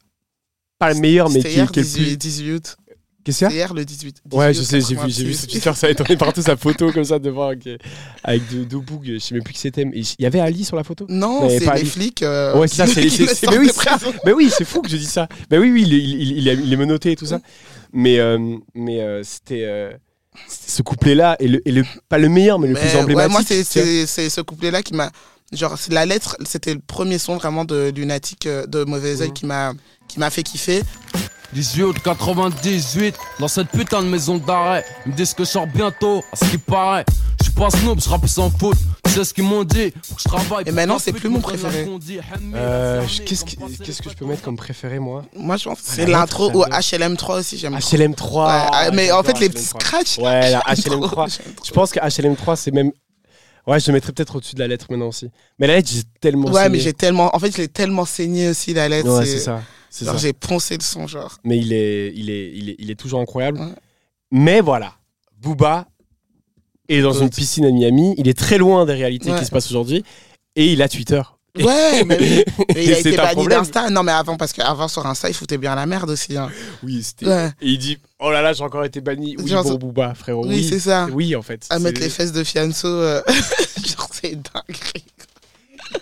[0.80, 2.18] pas le meilleur, mais qui, hier, qui est le plus.
[2.18, 2.76] 18, 18 août.
[3.24, 4.18] Qu'est-ce qu'il y a hier, le 18.
[4.34, 5.38] Ouais, 18 je sais, j'ai vu, j'ai vu 86.
[5.40, 7.78] sur Twitter, ça a tourné partout sa photo comme ça devant avec, euh,
[8.24, 9.82] avec deux, deux bougs, je sais même plus qui c'était.
[9.82, 11.86] Il y avait Ali sur la photo Non, c'est les Ali.
[11.88, 12.22] flics.
[12.22, 13.58] euh, Ouais, c'est ça, c'est qui c'est- le c'est- sortent Mais
[14.34, 15.28] oui, de c'est- oui, fou que je dis ça.
[15.50, 17.40] Mais oui, oui, il, il, il, il, est- est menotté et tout ça.
[17.94, 19.92] Mais, euh, mais euh, c'était euh,
[20.48, 22.96] c'était ce couplet-là, et le, et le, pas le meilleur, mais le Mais, plus ouais,
[23.02, 23.32] emblématique.
[23.32, 25.10] moi, c'est ce couplet-là qui m'a.
[25.52, 29.74] Genre, la lettre, c'était le premier son vraiment de Lunatic, de Mauvais Oeil qui m'a
[30.08, 30.84] qui m'a fait kiffer.
[31.54, 34.84] 18 août 98, dans cette putain de maison d'arrêt.
[35.06, 37.06] Ils me disent que je sors bientôt, à ce qui paraît.
[37.40, 38.78] Je suis pas snob, je rappe sans faute.
[39.06, 40.64] Tu sais ce qu'ils m'ont dit, faut que je travaille.
[40.68, 41.88] Et maintenant, c'est plus mon préféré.
[42.56, 43.52] Euh, Qu'est-ce que,
[43.84, 46.64] qu'est-ce que je peux mettre comme préféré, moi Moi, je pense que c'est l'intro ou
[46.64, 47.16] j'aime bien.
[47.16, 47.96] HLM3 aussi, j'aime trop.
[47.98, 48.46] HLM3.
[48.48, 49.68] Ouais, ah, mais en fait, les petits HLM3.
[49.82, 50.18] scratchs.
[50.18, 51.38] Ouais, la j'aime trop, HLM3.
[51.38, 51.66] j'aime trop.
[51.66, 52.92] Je pense que HLM3, c'est même.
[53.66, 55.30] Ouais, je le mettrais peut-être au-dessus de la lettre maintenant aussi.
[55.58, 56.50] Mais la lettre, j'ai tellement.
[56.50, 56.80] Ouais, mais saigné.
[56.82, 57.34] j'ai tellement.
[57.36, 59.10] En fait, je l'ai tellement saigné aussi, la lettre.
[59.18, 59.62] Ouais, c'est ça.
[60.18, 61.38] J'ai poncé le son, genre.
[61.44, 63.60] Mais il est, il est, il est, il est toujours incroyable.
[63.60, 63.74] Ouais.
[64.32, 64.94] Mais voilà,
[65.40, 65.88] Booba
[66.90, 68.14] est dans une piscine à Miami.
[68.18, 69.40] Il est très loin des réalités Ouais.
[69.40, 70.04] qui se passent aujourd'hui.
[70.56, 71.22] Et il a Twitter.
[71.58, 72.18] Ouais, mais.
[72.22, 72.46] Et
[72.84, 73.90] il a été banni d'Insta.
[73.90, 76.36] Non, mais avant, parce qu'avant, sur Insta, il foutait bien la merde aussi.
[76.36, 76.50] hein.
[76.84, 77.28] Oui, c'était.
[77.28, 77.48] Ouais.
[77.62, 79.36] Et il dit Oh là là, j'ai encore été banni.
[79.40, 80.46] Oui, Genre, bon, Booba, frérot.
[80.46, 81.08] Oui, Oui, c'est ça.
[81.14, 81.66] Oui, en fait.
[81.70, 82.88] À mettre les fesses de Fianso.
[82.90, 83.22] euh,
[83.86, 84.78] genre, c'est dingue.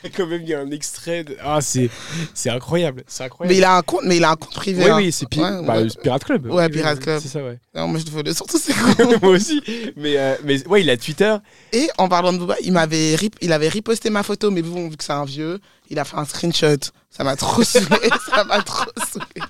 [0.17, 1.23] Quand même, il y a un extrait.
[1.23, 1.89] de- Ah, c'est,
[2.33, 3.03] c'est incroyable.
[3.07, 3.53] C'est incroyable.
[3.53, 4.83] Mais il a un compte, mais il a un compte privé.
[4.83, 4.97] Oui, hein.
[4.97, 5.87] oui, c'est pi- Ouais, bah, ouais.
[5.89, 6.45] c'est Pirate Club.
[6.47, 7.19] Ouais, Oui, Pirate oui, Club.
[7.21, 7.59] C'est ça, ouais.
[7.75, 9.17] Non, moi, je voulais surtout, c'est cool.
[9.21, 9.61] Moi aussi.
[9.95, 11.35] Mais, euh, mais ouais, il a Twitter.
[11.71, 14.89] Et en parlant de Booba, il m'avait rip- il avait reposté ma photo, mais bon,
[14.89, 16.77] vu que c'est un vieux, il a fait un screenshot.
[17.09, 19.47] Ça m'a trop saoulé, ça m'a trop saoulé.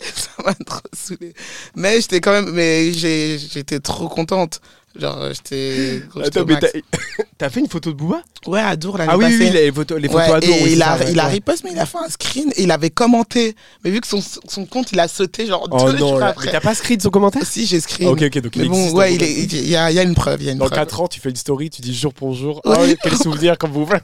[0.00, 1.32] Ça m'a trop saoulé.
[1.76, 4.60] Mais j'étais quand même, mais j'ai- j'étais trop contente.
[4.98, 6.02] Genre, j'étais.
[6.16, 6.58] j'étais Attends, mais
[7.38, 8.20] t'as, fait une photo de Booba?
[8.46, 10.46] Ouais, à Dour l'année Ah oui, oui, les photos, les photos Ouais, à dos.
[10.48, 12.64] et oui, il a, ouais, il a riposte, mais il a fait un screen et
[12.64, 13.54] il avait commenté.
[13.84, 16.50] Mais vu que son, son compte, il a sauté genre Oh deux non, jours après.
[16.50, 17.44] t'as pas screen son commentaire?
[17.46, 18.08] Si, j'ai screen.
[18.08, 18.94] Ok, ok, donc il mais bon, existe.
[18.96, 20.42] ouais, il, est- il y, a, il y a une preuve.
[20.42, 20.78] Il y a une Dans preuve.
[20.78, 22.60] 4 ans, tu fais une story, tu dis jour pour jour.
[22.64, 22.74] Ouais.
[22.76, 23.88] Oh, quel souvenir quand vous.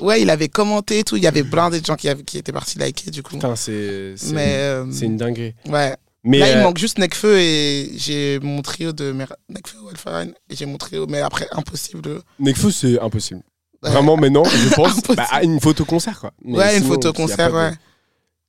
[0.00, 1.16] Ouais, il avait commenté et tout.
[1.18, 3.34] Il y avait plein de gens qui, avaient- qui étaient partis liker du coup.
[3.34, 4.14] Putain, c'est.
[4.16, 5.54] C'est mais euh, c'est une dinguerie.
[5.68, 5.94] ouais.
[6.24, 6.38] Mais.
[6.38, 10.26] Là, il euh, manque juste Nekfeu et j'ai mon trio de Mer- Nekfeu ou Alpharan
[10.48, 12.02] et j'ai mon trio, mais après impossible.
[12.02, 13.40] de- Nekfeu, c'est impossible.
[13.82, 13.90] Ouais.
[13.90, 15.00] Vraiment, maintenant, je pense.
[15.16, 16.32] Bah, à une photo concert, quoi.
[16.44, 17.70] Mais ouais, une photo concert, de- ouais.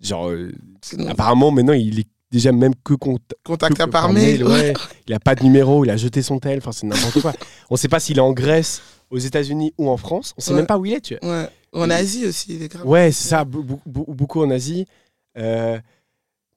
[0.02, 0.52] Genre, euh,
[1.08, 3.36] apparemment, maintenant, il est déjà même que contact.
[3.46, 4.44] contact que- par mail.
[4.46, 4.74] ouais.
[5.08, 7.34] Il a pas de numéro, il a jeté son tel, enfin, c'est n'importe quoi.
[7.70, 10.34] On sait pas s'il est en Grèce, aux États-Unis ou en France.
[10.38, 10.58] On sait Ouais.
[10.58, 11.30] même pas où il est, tu vois.
[11.42, 11.50] Ouais.
[11.74, 12.86] En Asie aussi, il est grave.
[12.88, 14.86] Ouais, c'est ça, beaucoup en Asie.
[15.38, 15.78] Euh,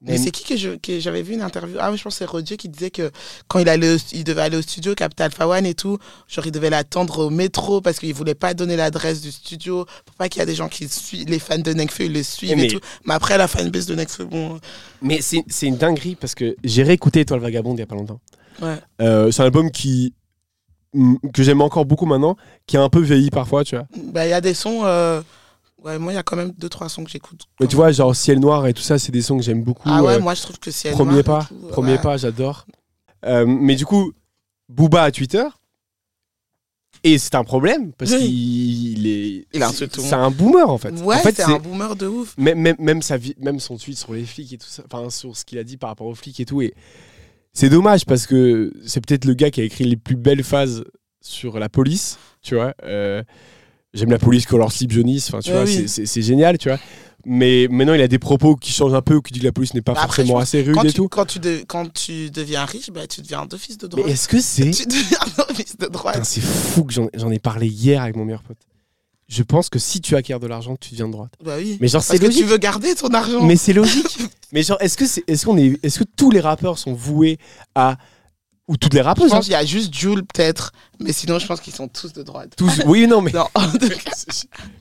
[0.07, 1.77] Mais c'est qui que je- que j'avais vu une interview?
[1.81, 3.11] Ah je pense que c'est Roger qui disait que
[3.49, 5.99] quand il, allait au- il devait aller au studio, Capital One et tout,
[6.29, 10.15] genre il devait l'attendre au métro parce qu'il voulait pas donner l'adresse du studio pour
[10.17, 12.55] pas qu'il y a des gens qui suivent, les fans de Nekfeu, ils le suivent
[12.57, 12.81] Mais- et tout.
[13.07, 14.61] Mais après, la fanbase de Nekfeu, bon.
[15.01, 17.95] Mais c'est c'est une dinguerie parce que j'ai réécouté Étoile Vagabonde il y a pas
[17.97, 18.21] longtemps.
[18.63, 18.77] Ouais.
[19.01, 20.13] Euh, c'est un album qui
[21.33, 22.37] que j'aime encore beaucoup maintenant,
[22.67, 23.87] qui a un peu vieilli parfois, tu vois.
[24.13, 24.83] Bah, il y a des sons.
[24.85, 25.23] euh,
[25.85, 27.43] Ouais, moi, il y a quand même deux, trois sons que j'écoute.
[27.61, 29.87] Mais tu vois, genre Ciel Noir et tout ça, c'est des sons que j'aime beaucoup.
[29.91, 30.93] Ah ouais, euh, moi, je trouve que c'est.
[30.93, 31.99] premier noir pas, tout, premier ouais.
[32.01, 32.67] pas, j'adore.
[33.27, 34.13] Euh, mais du coup,
[34.69, 35.45] Booba a Twitter.
[37.03, 38.19] Et c'est un problème parce Oui.
[38.19, 39.47] qu'il est.
[39.53, 40.93] Il C'est un boomer en fait.
[41.03, 42.35] Ouais, en fait, c'est un boomer de ouf.
[42.39, 45.11] même, même, même, sa vie, même son tweet sur les flics et tout ça, enfin
[45.11, 46.63] sur ce qu'il a dit par rapport aux flics et tout.
[46.63, 46.73] Et
[47.53, 50.85] c'est dommage parce que c'est peut-être le gars qui a écrit les plus belles phases
[51.21, 52.75] sur la police, tu vois.
[52.85, 53.23] Euh,
[53.95, 55.73] J'aime la police color slip jaunisse, enfin tu Ouais, vois, oui.
[55.75, 56.79] c'est- c'est c'est génial, tu vois.
[57.27, 59.73] Mais maintenant il a des propos qui changent un peu, qui dit que la police
[59.73, 61.09] n'est pas Bah, après, forcément assez rude Quand et tu, tout.
[61.09, 64.09] quand, tu de- quand tu deviens riche, bah, tu deviens un office de Mais droite.
[64.11, 64.71] est-ce que c'est.
[64.73, 66.15] Tu deviens un office de droite.
[66.17, 68.59] Putain, C'est fou que j'en j'en ai parlé hier avec mon meilleur pote.
[69.27, 71.33] Je pense que si tu acquiers de l'argent, tu deviens de droite.
[71.43, 71.79] Bah oui.
[71.81, 72.43] Mais genre Parce c'est que logique.
[72.43, 73.43] tu veux garder ton argent.
[73.43, 74.19] Mais c'est logique.
[74.53, 77.39] Mais genre, est-ce que c'est, est-ce qu'on est, est-ce que tous les rappeurs sont voués
[77.75, 77.97] à,
[78.67, 81.39] ou toutes les Je rappeuses, hein, pense qu'il y a juste Jules peut-être, mais sinon
[81.39, 82.55] je pense qu'ils sont tous de droite.
[82.57, 83.47] tous, oui, non, mais Non,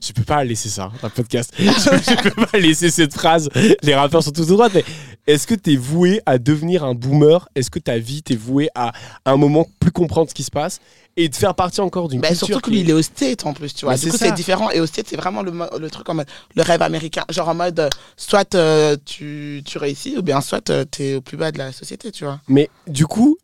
[0.00, 1.52] je peux pas laisser ça dans le podcast.
[1.58, 3.50] Je, je peux pas laisser cette phrase.
[3.82, 4.72] Les rappeurs sont tous de droite.
[4.74, 4.84] Mais
[5.26, 7.48] est-ce que t'es voué à devenir un boomer?
[7.54, 8.92] Est-ce que ta vie t'es voué à,
[9.24, 10.80] à un moment plus comprendre ce qui se passe
[11.16, 13.46] et de faire partie encore d'une bah, culture surtout que lui il est au state
[13.46, 13.94] en plus, tu vois.
[13.94, 16.26] Mais du c'est coup c'est différent et au state c'est vraiment le, truc en mode
[16.54, 20.84] le rêve américain, genre en mode soit euh, tu, tu réussis ou bien soit euh,
[20.84, 22.40] t'es au plus bas de la société, tu vois.
[22.48, 23.36] Mais du coup,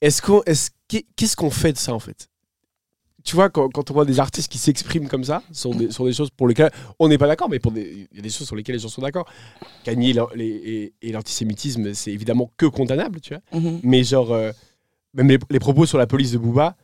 [0.00, 2.28] est-ce qu'on, est-ce, qu'est- qu'est-ce qu'on fait de ça en fait?
[3.22, 6.06] Tu vois, quand, quand on voit des artistes qui s'expriment comme ça sur des, sur
[6.06, 8.56] des choses pour lesquelles on n'est pas d'accord, mais il y a des choses sur
[8.56, 9.26] lesquelles les gens sont d'accord.
[9.84, 13.60] Gagner les- et, et l'antisémitisme, c'est évidemment que condamnable, tu vois.
[13.60, 13.80] Mhm.
[13.82, 14.52] Mais genre, euh,
[15.12, 16.76] même les, les propos sur la police de Booba,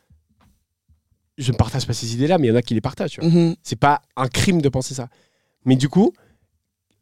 [1.39, 3.13] je ne partage pas ces idées-là, mais il y en a qui les partagent.
[3.13, 3.31] Tu vois.
[3.31, 3.57] Mhm.
[3.63, 5.09] C'est pas un crime de penser ça.
[5.65, 6.13] Mais du coup,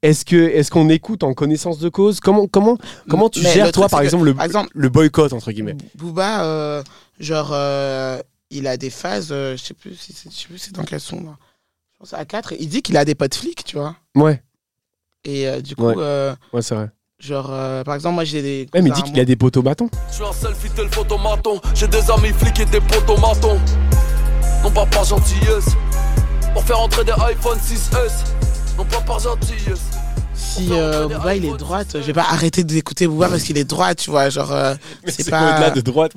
[0.05, 2.21] Est-ce que est-ce qu'on écoute en connaissance de cause?
[2.21, 2.77] Comment comment
[3.09, 5.51] comment tu Mais gères toi par c'est que, exemple le, par exemple, le boycott entre
[5.51, 5.77] guillemets?
[5.95, 6.83] Booba, euh,
[7.19, 10.59] genre, euh, il a des phases, euh, je sais plus si c'est je sais plus
[10.59, 11.37] c'est dans quel son, là.
[11.95, 13.97] Je pense à 4, il dit qu'il a des potes flics, tu vois.
[14.15, 14.43] Ouais,
[15.25, 15.95] Et euh, du coup, Ouais.
[15.97, 16.91] euh, ouais c'est vrai.
[17.19, 18.69] genre, euh, par exemple, moi j'ai des.
[18.75, 19.89] Même il cousins dit qu'il a des poteaux bâtons.
[20.11, 21.61] Je suis un selfie tel photomaton.
[21.75, 23.59] J'ai des amis flics et des potomatons.
[24.63, 25.69] Non pas par gentillesse.
[26.53, 28.35] Pour faire entrer des iPhone 6S.
[28.77, 29.83] Non pas par gentillesse.
[30.35, 33.65] Si euh, Booba il est droite, je vais pas arrêter d'écouter Booba parce qu'il est
[33.65, 34.31] droite, tu vois.
[34.31, 34.75] Genre, euh,
[35.07, 35.53] c'est pas.
[35.55, 36.13] au-delà de droite.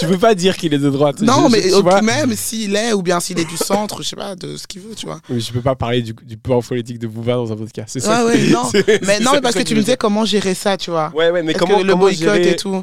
[0.00, 1.20] tu peux pas dire qu'il est de droite.
[1.20, 4.08] Non, Je- mais je- au- même s'il est, ou bien s'il est du centre, je
[4.08, 5.20] sais pas, de ce qu'il veut, tu vois.
[5.28, 7.90] mais je peux pas parler du, du pouvoir politique de Bouva dans un podcast.
[7.92, 8.24] C'est ça.
[8.24, 8.68] Ouais, ouais, non.
[9.02, 11.12] Mais non, mais parce que tu me disais comment gérer ça, tu vois.
[11.14, 12.82] Ouais, ouais, mais comment, que le comment boycott gérer et tout.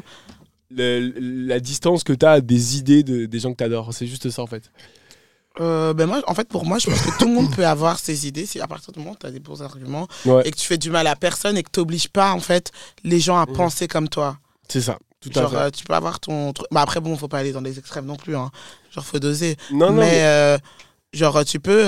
[0.74, 4.06] le- la distance que tu as des idées de, des gens que tu adores C'est
[4.06, 4.62] juste ça en fait.
[5.58, 7.98] Euh, ben moi, en fait, pour moi, je pense que tout le monde peut avoir
[7.98, 10.42] ses idées si à partir du moment où tu as des bons arguments Ouais.
[10.46, 12.70] et que tu fais du mal à personne et que tu n'obliges pas, en fait,
[13.02, 13.56] les gens à Mhm.
[13.56, 14.38] penser comme toi.
[14.68, 14.98] C'est ça.
[15.20, 15.56] Tout à Genre, fait.
[15.56, 16.66] euh, tu peux avoir ton truc.
[16.70, 18.36] Bah, après, bon, faut pas aller dans les extrêmes non plus.
[18.36, 18.50] Hein.
[18.92, 19.56] Genre, faut doser.
[19.72, 20.58] non, non, mais, mais- euh,
[21.12, 21.84] genre, tu peux.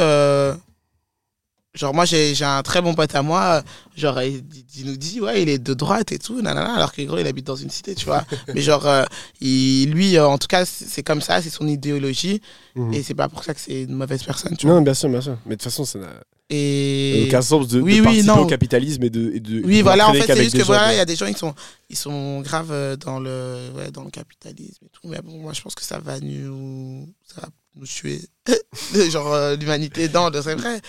[1.75, 3.63] Genre, moi, j'ai j'ai un très bon pote à moi.
[3.97, 4.45] Genre, il,
[4.77, 7.27] il nous dit, ouais, il est de droite et tout, nanana, alors que gros, il
[7.27, 8.25] habite dans une cité, tu vois.
[8.55, 9.05] mais genre, euh,
[9.41, 12.43] il, lui, euh, en tout cas, c'est comme ça, c'est son idéologie.
[12.75, 12.93] Mhm.
[12.93, 14.77] Et c'est pas pour ça que c'est une mauvaise personne, tu vois.
[14.77, 15.39] Non, bien sûr, bien sûr.
[15.47, 16.09] Mais de toute façon, ça n'a
[16.55, 17.25] Et.
[17.29, 18.41] aucun sens de, de Oui, oui, non.
[18.41, 19.33] au capitalisme et de.
[19.35, 21.27] et de Oui, voilà, en fait, c'est juste que voilà, il y a des gens,
[21.27, 21.55] ils sont,
[21.89, 25.09] ils sont graves euh, dans le, ouais, dans le capitalisme et tout.
[25.09, 28.21] Mais bon, moi, je pense que ça va nous, ça va nous tuer.
[29.11, 30.81] Genre, euh, l'humanité, non, c'est vrai.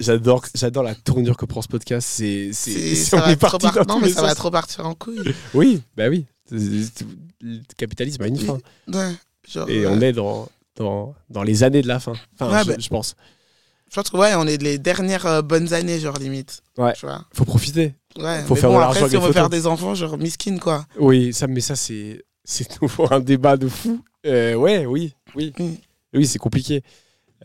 [0.00, 2.06] J'adore, j'adore la tournure que prend ce podcast.
[2.10, 4.86] C'est, c'est, ça va est trop parti par- dans Non, mais ça va trop partir
[4.86, 5.34] en couille.
[5.54, 6.26] Oui, bah oui.
[6.50, 8.58] Le capitalisme a une fin.
[8.88, 9.12] Ouais,
[9.48, 12.14] genre, Et euh, on est dans, dans, dans les années de la fin.
[12.38, 12.76] Enfin, Ouais, je, bah.
[12.78, 13.14] je pense.
[13.90, 16.62] Je pense que, ouais, on est les dernières euh, bonnes années, genre, limite.
[16.76, 16.92] Ouais.
[16.94, 17.24] Tu vois.
[17.34, 17.94] Faut profiter.
[18.18, 18.42] Ouais.
[18.46, 20.58] Faut mais faire bon, de l'argent après, si on veut faire des enfants, genre, miskin,
[20.58, 20.84] quoi.
[20.98, 24.00] Oui, ça, mais ça, c'est, c'est nouveau un débat de fou.
[24.26, 25.52] Euh, ouais, oui, oui.
[25.58, 25.80] Oui.
[26.14, 26.82] Oui, c'est compliqué.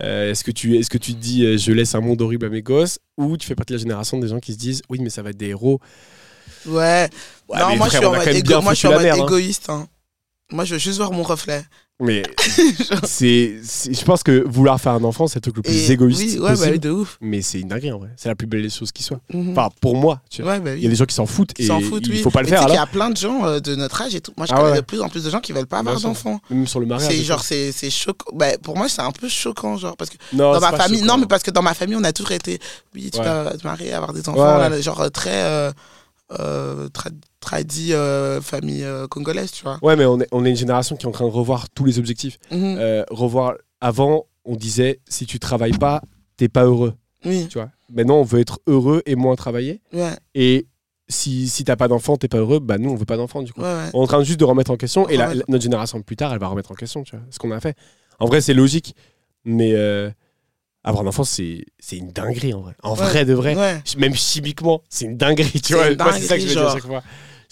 [0.02, 2.50] Euh, est-ce que tu est-ce que tu te dis je laisse un monde horrible à
[2.50, 4.98] mes gosses ou tu fais partie de la génération des gens qui se disent oui
[5.00, 5.80] mais ça va être des héros
[6.66, 7.08] Ouais.
[7.48, 8.88] Ouais, non, moi, frère, je suis en mode, quand même égo- bien moi, je suis
[8.88, 9.26] en foutu la mode merde, hein.
[9.38, 9.70] égoïste.
[9.70, 9.88] hein.
[10.52, 11.64] Moi, je veux juste voir mon reflet.
[12.00, 12.24] Mais
[13.04, 15.92] c'est c'est- je pense que vouloir faire un enfant c'est le truc le plus Et-
[15.92, 17.18] égoïste oui, ouais, bah, possible oui, de ouf.
[17.22, 19.52] mais c'est une dinguerie en vrai c'est la plus belle des choses qui soit Mhm.
[19.52, 20.54] enfin pour moi tu vois.
[20.54, 20.80] ouais, bah, oui.
[20.80, 22.22] il y a des gens qui s'en foutent Ils s'en foutent, il oui.
[22.22, 23.76] faut pas le Mais faire sais qu'il y alors a plein de gens euh, de
[23.76, 24.34] notre âge et tout.
[24.38, 24.78] Moi, je Ah connais ouais.
[24.78, 26.10] de plus en plus de gens qui veulent pas avoir Bien sûr.
[26.10, 26.40] d'enfants.
[26.50, 28.36] même sur le mariage C'est genre, c'est c'est choquant.
[28.36, 30.78] Bah, pour moi, c'est un peu choquant, genre, parce que non, dans c'est ma pas
[30.84, 31.14] famille, choquant.
[31.14, 32.60] non, mais parce que dans ma famille, on a toujours été,
[32.96, 33.26] oui, tu Ouais.
[33.26, 35.72] vas te marier, avoir des enfants, Ouais, là, genre euh, très euh,
[36.40, 36.90] euh,
[37.44, 39.78] tradit euh, famille euh, congolaise, tu vois.
[39.82, 41.86] ouais mais on est, on est une génération qui est en train de revoir tous
[41.86, 42.38] les objectifs.
[42.52, 42.76] Mhm.
[42.80, 46.02] Euh, revoir avant on disait si tu travailles pas
[46.38, 46.94] t'es pas heureux.
[47.26, 47.70] Oui, tu vois.
[47.94, 49.82] Maintenant on veut être heureux et moins travailler.
[49.94, 50.68] Ouais, et
[51.10, 53.54] si, si t'as pas d'enfant t'es pas heureux bah nous on veut pas d'enfant du
[53.54, 53.62] coup.
[53.62, 53.90] Ouais, ouais.
[53.94, 56.34] on est en train juste de remettre en question et la- notre génération plus tard
[56.34, 57.76] elle va remettre en question tu vois ce qu'on a fait.
[58.20, 58.96] En vrai c'est logique
[59.46, 60.10] mais euh,
[60.86, 62.74] avoir un enfant c'est une dinguerie en vrai.
[62.84, 62.98] En Ouais.
[62.98, 63.56] vrai de vrai.
[63.56, 63.82] Ouais.
[63.98, 65.88] même chimiquement c'est une dinguerie tu vois.
[66.14, 67.04] c'est ça que je veux dire à chaque fois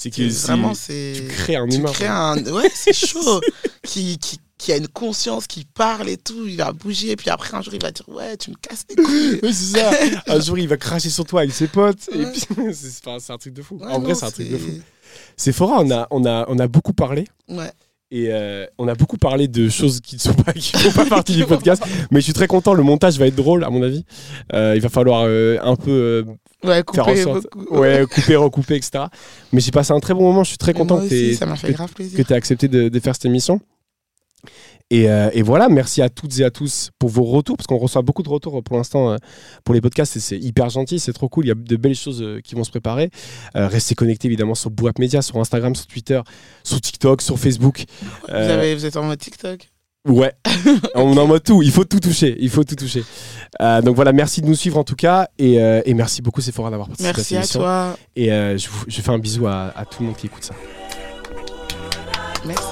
[0.02, 1.14] c'est que Vraiment, c'est.
[1.16, 2.44] tu crées un tu humain crées un.
[2.52, 3.40] Ouais, c'est chaud.
[3.84, 7.30] qui, qui, qui a une conscience, qui parle et tout, il va bouger, et puis
[7.30, 9.40] après, un jour, il va dire Ouais, tu me casses les couilles.
[9.44, 9.92] Oui, c'est ça.
[10.28, 12.10] Un jour, il va cracher sur toi avec ses potes.
[12.14, 12.42] Et puis,
[12.74, 13.76] c'est un truc de fou.
[13.78, 14.72] Ouais, en vrai, c'est un truc de fou.
[15.38, 17.28] C'est fort, on a, on, a, on a beaucoup parlé.
[17.48, 17.72] Ouais.
[18.10, 21.06] Et euh, on a beaucoup parlé de choses qui ne sont pas, qui font pas
[21.06, 21.84] partie du podcast.
[22.10, 22.74] Mais je suis très content.
[22.74, 24.04] Le montage va être drôle, à mon avis.
[24.54, 26.26] Euh, il va falloir euh, un peu
[26.64, 27.48] Ouais, couper sorte.
[27.72, 29.06] Ouais, couper, recouper, etc.
[29.52, 30.44] Mais j'ai passé un très bon moment.
[30.44, 31.38] Je suis très Mais content aussi,
[32.18, 33.60] que- tu as accepté de, de faire cette émission.
[34.90, 37.78] Et, euh, et voilà, merci à toutes et à tous pour vos retours, parce qu'on
[37.78, 39.16] reçoit beaucoup de retours pour l'instant euh,
[39.64, 41.96] pour les podcasts, et c'est hyper gentil, c'est trop cool, il y a de belles
[41.96, 43.10] choses euh, qui vont se préparer.
[43.56, 46.20] Euh, restez connectés évidemment sur Bouap Media, sur Instagram, sur Twitter,
[46.66, 47.86] sur TikTok, sur Facebook.
[48.02, 49.70] Vous, Euh, avez, vous êtes en mode TikTok?
[50.08, 50.34] Ouais,
[50.96, 53.04] on est en mode tout, il faut tout toucher, il faut tout toucher.
[53.62, 56.42] Euh, donc voilà, merci de nous suivre en tout cas, et, euh, et merci beaucoup
[56.42, 57.60] Sephora d'avoir participé à Merci cette à émission.
[57.60, 57.98] toi.
[58.16, 60.44] Et euh, je, vous- je fais un bisou à, à tout le monde qui écoute
[60.44, 60.56] ça.
[62.46, 62.64] Merci.